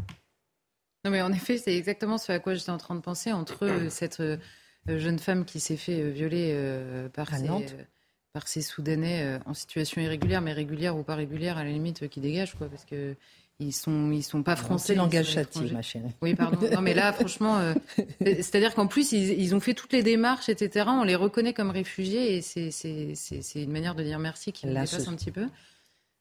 [1.06, 3.66] Non, mais en effet, c'est exactement ce à quoi j'étais en train de penser entre
[3.66, 4.38] euh, cette euh,
[4.88, 6.58] jeune femme qui s'est fait euh, violer
[7.14, 7.50] par, ses,
[8.32, 12.22] par ces Soudanais en situation irrégulière, mais régulière ou pas régulière, à la limite, qui
[12.22, 13.16] dégage, quoi, parce que
[13.68, 14.96] ils sont ils sont pas français.
[14.96, 16.06] langage châtié, ma chérie.
[16.22, 16.58] Oui, pardon.
[16.72, 17.74] Non, mais là, franchement, euh,
[18.22, 20.86] c'est-à-dire qu'en plus, ils, ils, ont fait toutes les démarches, etc.
[20.90, 25.08] On les reconnaît comme réfugiés et c'est une manière de dire merci qui me dépasse
[25.08, 25.48] un petit peu.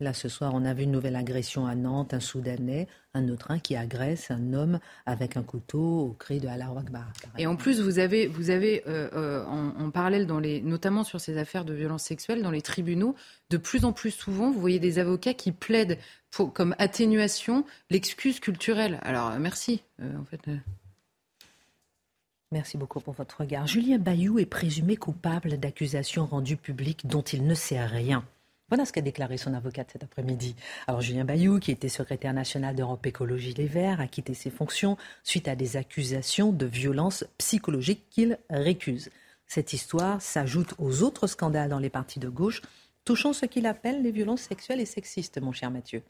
[0.03, 3.57] Là, ce soir, on a vu une nouvelle agression à Nantes, un Soudanais, un autre
[3.63, 7.13] qui agresse un homme avec un couteau au cri de Allah Akbar.
[7.39, 11.21] Et en plus, vous avez, vous avez euh, euh, en, parallèle, dans les, notamment sur
[11.21, 13.15] ces affaires de violences sexuelles, dans les tribunaux,
[13.51, 15.99] de plus en plus souvent, vous voyez des avocats qui plaident
[16.33, 18.99] pour, comme atténuation l'excuse culturelle.
[19.03, 19.85] Alors, euh, merci.
[20.01, 20.51] en fait.
[22.51, 23.69] Merci beaucoup pour votre regard.
[23.69, 28.25] Julien Bayou est présumé coupable d'accusations rendues publiques dont il ne sait rien.
[28.73, 30.57] Voilà ce qu'a déclaré son avocate cet après-midi.
[30.87, 34.97] Alors Julien Bayou, qui était secrétaire national d'Europe Écologie Les Verts, a quitté ses fonctions
[35.25, 39.11] suite à des accusations de violence psychologique qu'il récuse.
[39.47, 42.63] Cette histoire s'ajoute aux autres scandales dans les partis de gauche
[43.05, 46.03] touchant ce qu'il appelle les violences sexuelles et sexistes, mon cher Mathieu.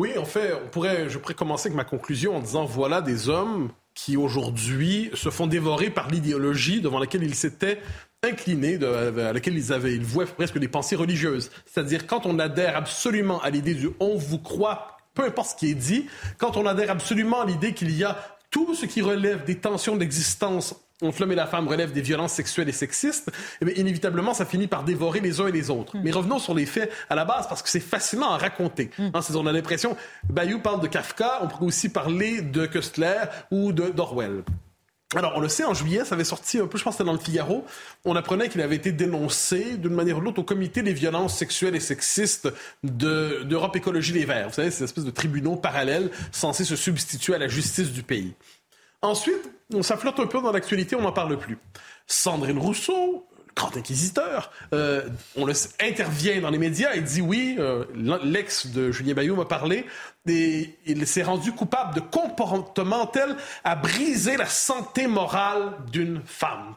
[0.00, 3.28] Oui, en fait, on pourrait, je pourrais commencer avec ma conclusion en disant voilà des
[3.28, 7.80] hommes qui aujourd'hui se font dévorer par l'idéologie devant laquelle ils s'étaient
[8.24, 11.50] inclinés, à laquelle ils avaient, ils vouaient presque des pensées religieuses.
[11.66, 15.70] C'est-à-dire quand on adhère absolument à l'idée du on vous croit, peu importe ce qui
[15.70, 16.06] est dit,
[16.38, 18.18] quand on adhère absolument à l'idée qu'il y a
[18.50, 22.32] tout ce qui relève des tensions d'existence entre l'homme et la femme relève des violences
[22.32, 25.96] sexuelles et sexistes, eh bien, inévitablement, ça finit par dévorer les uns et les autres.
[26.02, 28.90] Mais revenons sur les faits à la base, parce que c'est facilement à raconter.
[28.98, 29.96] Hein, on a l'impression,
[30.30, 34.44] Bayou parle de Kafka, on pourrait aussi parler de Köstler ou d'Orwell.
[35.16, 37.06] Alors, on le sait, en juillet, ça avait sorti un peu, je pense que c'était
[37.06, 37.64] dans le Figaro,
[38.04, 41.36] on apprenait qu'il avait été dénoncé d'une manière ou de l'autre au comité des violences
[41.36, 42.48] sexuelles et sexistes
[42.82, 44.48] d'Europe Écologie Les Verts.
[44.48, 48.02] Vous savez, c'est une espèce de tribunaux parallèles censés se substituer à la justice du
[48.02, 48.34] pays.
[49.02, 49.50] Ensuite,
[49.82, 51.58] ça flotte un peu dans l'actualité, on n'en parle plus.
[52.06, 55.02] Sandrine Rousseau, grand inquisiteur, euh,
[55.36, 55.46] on
[55.80, 57.84] intervient dans les médias et dit oui, euh,
[58.24, 59.86] l'ex de Julien Bayou m'a parlé,
[60.28, 66.74] et il s'est rendu coupable de comportement tel à briser la santé morale d'une femme.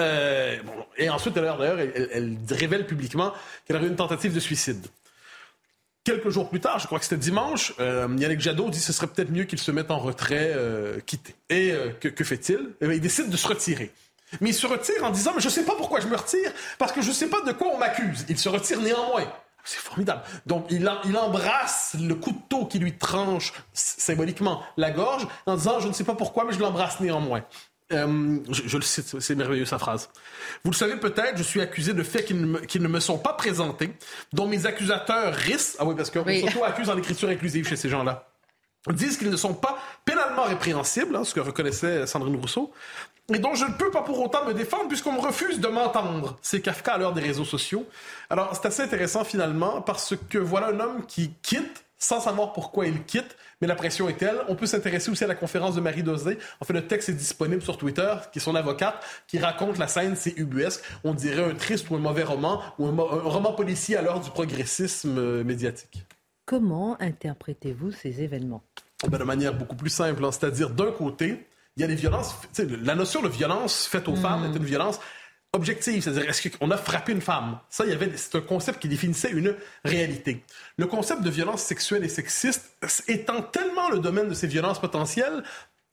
[0.00, 0.58] Euh,
[0.98, 3.32] et ensuite, d'ailleurs, elle, révèle publiquement
[3.64, 4.86] qu'elle a eu une tentative de suicide.
[6.04, 9.08] Quelques jours plus tard, je crois que c'était dimanche, Yannick Jadot dit que ce serait
[9.08, 11.34] peut-être mieux qu'il se mette en retrait, euh, quitter.
[11.50, 12.70] Et que, fait-il?
[12.80, 13.90] Eh Il décide de se retirer.
[14.40, 16.50] Mais il se retire en disant, mais je ne sais pas pourquoi je me retire,
[16.78, 18.24] parce que je ne sais pas de quoi on m'accuse.
[18.28, 19.24] Il se retire néanmoins.
[19.64, 20.22] C'est formidable.
[20.46, 25.88] Donc, il, il, embrasse le couteau qui lui tranche symboliquement la gorge en disant, je
[25.88, 27.42] ne sais pas pourquoi, mais je l'embrasse néanmoins.
[27.92, 30.08] Euh, je, le cite, c'est merveilleux sa phrase.
[30.64, 33.18] Vous le savez peut-être, je suis accusé de faits qui ne, me, ne me sont
[33.18, 33.90] pas présentés,
[34.32, 36.40] dont mes accusateurs risquent, ah oui, parce qu'on oui.
[36.40, 38.28] s'auto-accuse en écriture inclusive chez ces gens-là,
[38.92, 42.72] disent qu'ils ne sont pas pénalement répréhensibles, hein, ce que reconnaissait Sandrine Rousseau,
[43.32, 46.36] et dont je ne peux pas pour autant me défendre puisqu'on me refuse de m'entendre.
[46.42, 47.86] C'est Kafka à l'heure des réseaux sociaux.
[48.30, 52.86] Alors, c'est assez intéressant finalement parce que voilà un homme qui quitte sans savoir pourquoi
[52.86, 54.36] il quitte, mais la pression est telle.
[54.48, 56.38] On peut s'intéresser aussi à la conférence de Marie Dosé.
[56.60, 59.88] En fait, le texte est disponible sur Twitter, qui est son avocate, qui raconte la
[59.88, 60.82] scène, c'est ubuesque.
[61.04, 64.30] On dirait un triste ou un mauvais roman, ou un, roman policier à l'heure du
[64.30, 66.04] progressisme euh, médiatique.
[66.46, 68.62] Comment interprétez-vous ces événements?
[69.04, 70.30] Eh ben, De manière beaucoup plus simple, hein.
[70.30, 71.44] c'est-à-dire d'un côté,
[71.76, 72.36] il y a des violences.
[72.82, 75.00] La notion de violence faite aux femmes est une violence
[75.52, 77.58] objective, c'est-à-dire est-ce qu'on a frappé une femme?
[77.68, 80.44] Ça, il y avait, c'est un concept qui définissait une réalité.
[80.78, 82.76] Le concept de violence sexuelle et sexiste
[83.08, 85.42] étant tellement le domaine de ces violences potentielles,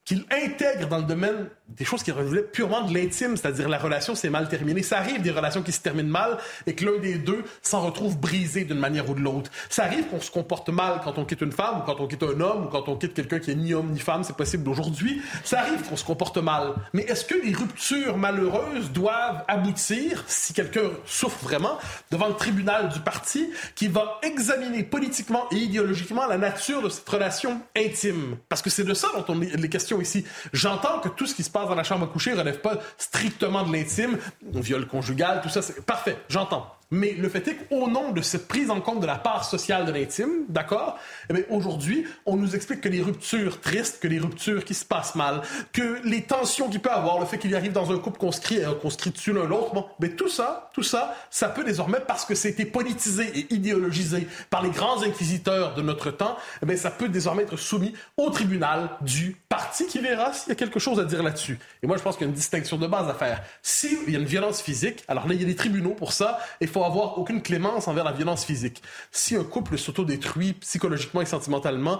[0.05, 4.15] qu'il intègre dans le domaine des choses qui relèvent purement de l'intime, c'est-à-dire la relation
[4.15, 4.83] s'est mal terminée.
[4.83, 6.37] Ça arrive des relations qui se terminent mal
[6.67, 9.49] et que l'un des deux s'en retrouve brisé d'une manière ou de l'autre.
[9.69, 12.23] Ça arrive qu'on se comporte mal quand on quitte une femme ou quand on quitte
[12.23, 14.63] un homme ou quand on quitte quelqu'un qui est ni homme ni femme, c'est possible
[14.63, 15.21] d'aujourd'hui.
[15.43, 16.73] Ça arrive qu'on se comporte mal.
[16.91, 21.77] Mais est-ce que les ruptures malheureuses doivent aboutir, si quelqu'un souffre vraiment,
[22.11, 27.07] devant le tribunal du parti qui va examiner politiquement et idéologiquement la nature de cette
[27.07, 28.37] relation intime?
[28.49, 30.25] Parce que c'est de ça dont on est les questions ici.
[30.51, 33.63] J'entends que tout ce qui se passe dans la chambre à coucher relève pas strictement
[33.63, 36.75] de l'intime, viol conjugal, tout ça, c'est parfait, j'entends.
[36.93, 39.85] Mais le fait est qu'au nom de cette prise en compte de la part sociale
[39.85, 44.63] de l'intime, d'accord, eh aujourd'hui, on nous explique que les ruptures tristes, que les ruptures
[44.63, 45.41] qui se passent mal,
[45.71, 48.39] que les tensions qu'il peut avoir, le fait qu'il arrive dans un couple qu'on se
[48.39, 51.97] crie, euh, crie dessus l'un l'autre, bon, mais tout ça, tout ça, ça peut désormais,
[51.99, 56.91] parce que c'était politisé et idéologisé par les grands inquisiteurs de notre temps, eh ça
[56.91, 60.99] peut désormais être soumis au tribunal du parti qui verra s'il y a quelque chose
[60.99, 61.57] à dire là-dessus.
[61.81, 63.41] Et moi, je pense qu'il y a une distinction de base à faire.
[63.63, 66.37] S'il y a une violence physique, alors là, il y a des tribunaux pour ça,
[66.61, 68.81] il faut avoir aucune clémence envers la violence physique.
[69.11, 71.99] Si un couple s'autodétruit psychologiquement et sentimentalement,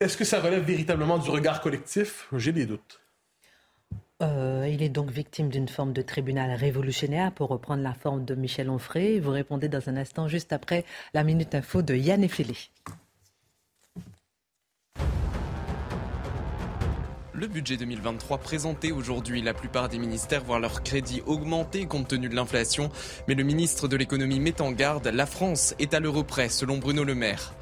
[0.00, 2.28] est-ce que ça relève véritablement du regard collectif?
[2.36, 3.00] J'ai des doutes.
[4.22, 8.34] Euh, il est donc victime d'une forme de tribunal révolutionnaire, pour reprendre la forme de
[8.34, 9.18] Michel Onfray.
[9.18, 12.54] Vous répondez dans un instant, juste après la Minute Info de Yann Effelé.
[17.42, 22.28] Le budget 2023 présenté aujourd'hui, la plupart des ministères voient leur crédit augmenter compte tenu
[22.28, 22.88] de l'inflation.
[23.26, 26.78] Mais le ministre de l'économie met en garde, la France est à l'euro près, selon
[26.78, 27.52] Bruno Le Maire.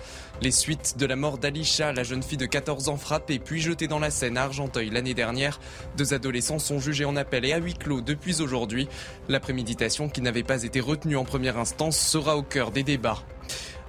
[0.43, 3.89] Les suites de la mort d'Alisha, la jeune fille de 14 ans frappée puis jetée
[3.89, 5.59] dans la Seine à Argenteuil l'année dernière.
[5.97, 8.87] Deux adolescents sont jugés en appel et à huis clos depuis aujourd'hui.
[9.31, 13.25] La préméditation qui n'avait pas été retenue en première instance sera au cœur des débats.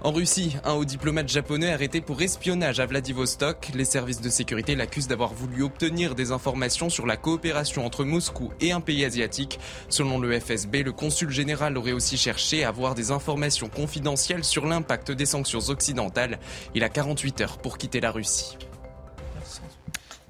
[0.03, 3.69] En Russie, un haut diplomate japonais arrêté pour espionnage à Vladivostok.
[3.75, 8.51] Les services de sécurité l'accusent d'avoir voulu obtenir des informations sur la coopération entre Moscou
[8.61, 9.59] et un pays asiatique.
[9.89, 14.65] Selon le FSB, le consul général aurait aussi cherché à avoir des informations confidentielles sur
[14.65, 16.39] l'impact des sanctions occidentales.
[16.73, 18.57] Il a 48 heures pour quitter la Russie.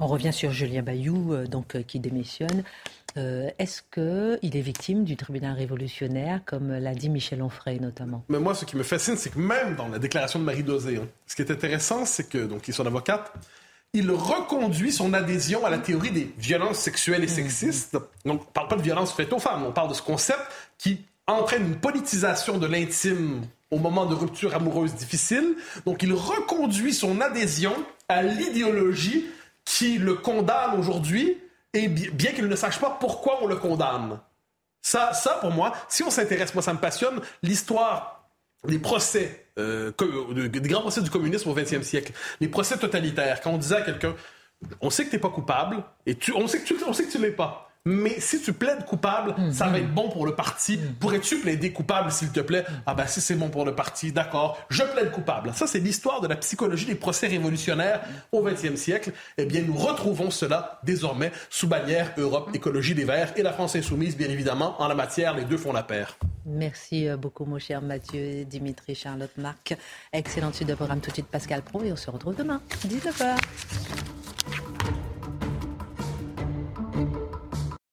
[0.04, 2.64] On revient sur Julien Bayou, euh, donc, euh, qui démissionne.
[3.18, 8.24] Euh, est-ce qu'il est victime du tribunal révolutionnaire, comme l'a dit Michel Onfray notamment?
[8.30, 10.98] Mais moi, ce qui me fascine, c'est que même dans la déclaration de Marie Dosé,
[10.98, 13.34] hein, ce qui est intéressant, c'est que, donc, il est son avocate,
[13.94, 17.30] il reconduit son adhésion à la théorie des violences sexuelles et mmh.
[17.30, 17.94] sexistes.
[17.94, 20.40] Donc, on ne parle pas de violence faite aux femmes, on parle de ce concept
[20.78, 25.56] qui entraîne une politisation de l'intime au moment de rupture amoureuse difficile.
[25.86, 27.74] Donc, il reconduit son adhésion
[28.08, 29.26] à l'idéologie
[29.66, 31.38] qui le condamne aujourd'hui
[31.74, 34.20] et bien qu'il ne sache pas pourquoi on le condamne.
[34.82, 38.30] Ça, ça pour moi, si on s'intéresse, moi ça me passionne, l'histoire
[38.68, 39.92] des procès, euh,
[40.48, 43.82] des grands procès du communisme au XXe siècle, les procès totalitaires, quand on disait à
[43.82, 44.16] quelqu'un,
[44.82, 47.32] on sait que tu n'es pas coupable, et tu, on sait que tu, on l'es
[47.32, 47.71] pas.
[47.88, 49.54] Mais si tu plaides coupable, mm.
[49.54, 50.78] ça va être bon pour le parti.
[50.78, 50.94] Mm.
[51.00, 52.62] Pourrais-tu plaider coupable, s'il te plaît?
[52.62, 52.74] Mm.
[52.86, 55.52] Ah ben, si c'est bon pour le parti, d'accord, je plaide coupable.
[55.56, 58.02] Ça, c'est l'histoire de la psychologie des procès révolutionnaires
[58.32, 59.14] au 20e siècle.
[59.40, 63.76] Eh bien, nous retrouvons cela désormais sous bannière Europe Écologie des Verts et la France
[63.76, 64.80] Insoumise, bien évidemment.
[64.80, 66.20] En la matière, les deux font la paire.
[66.46, 69.76] Merci euh, beaucoup, mon cher Mathieu, Dimitri, Charlotte, Marc.
[70.14, 73.38] Excellente suite de programme tout de suite, Pascal Pro, et on se retrouve demain, 19h.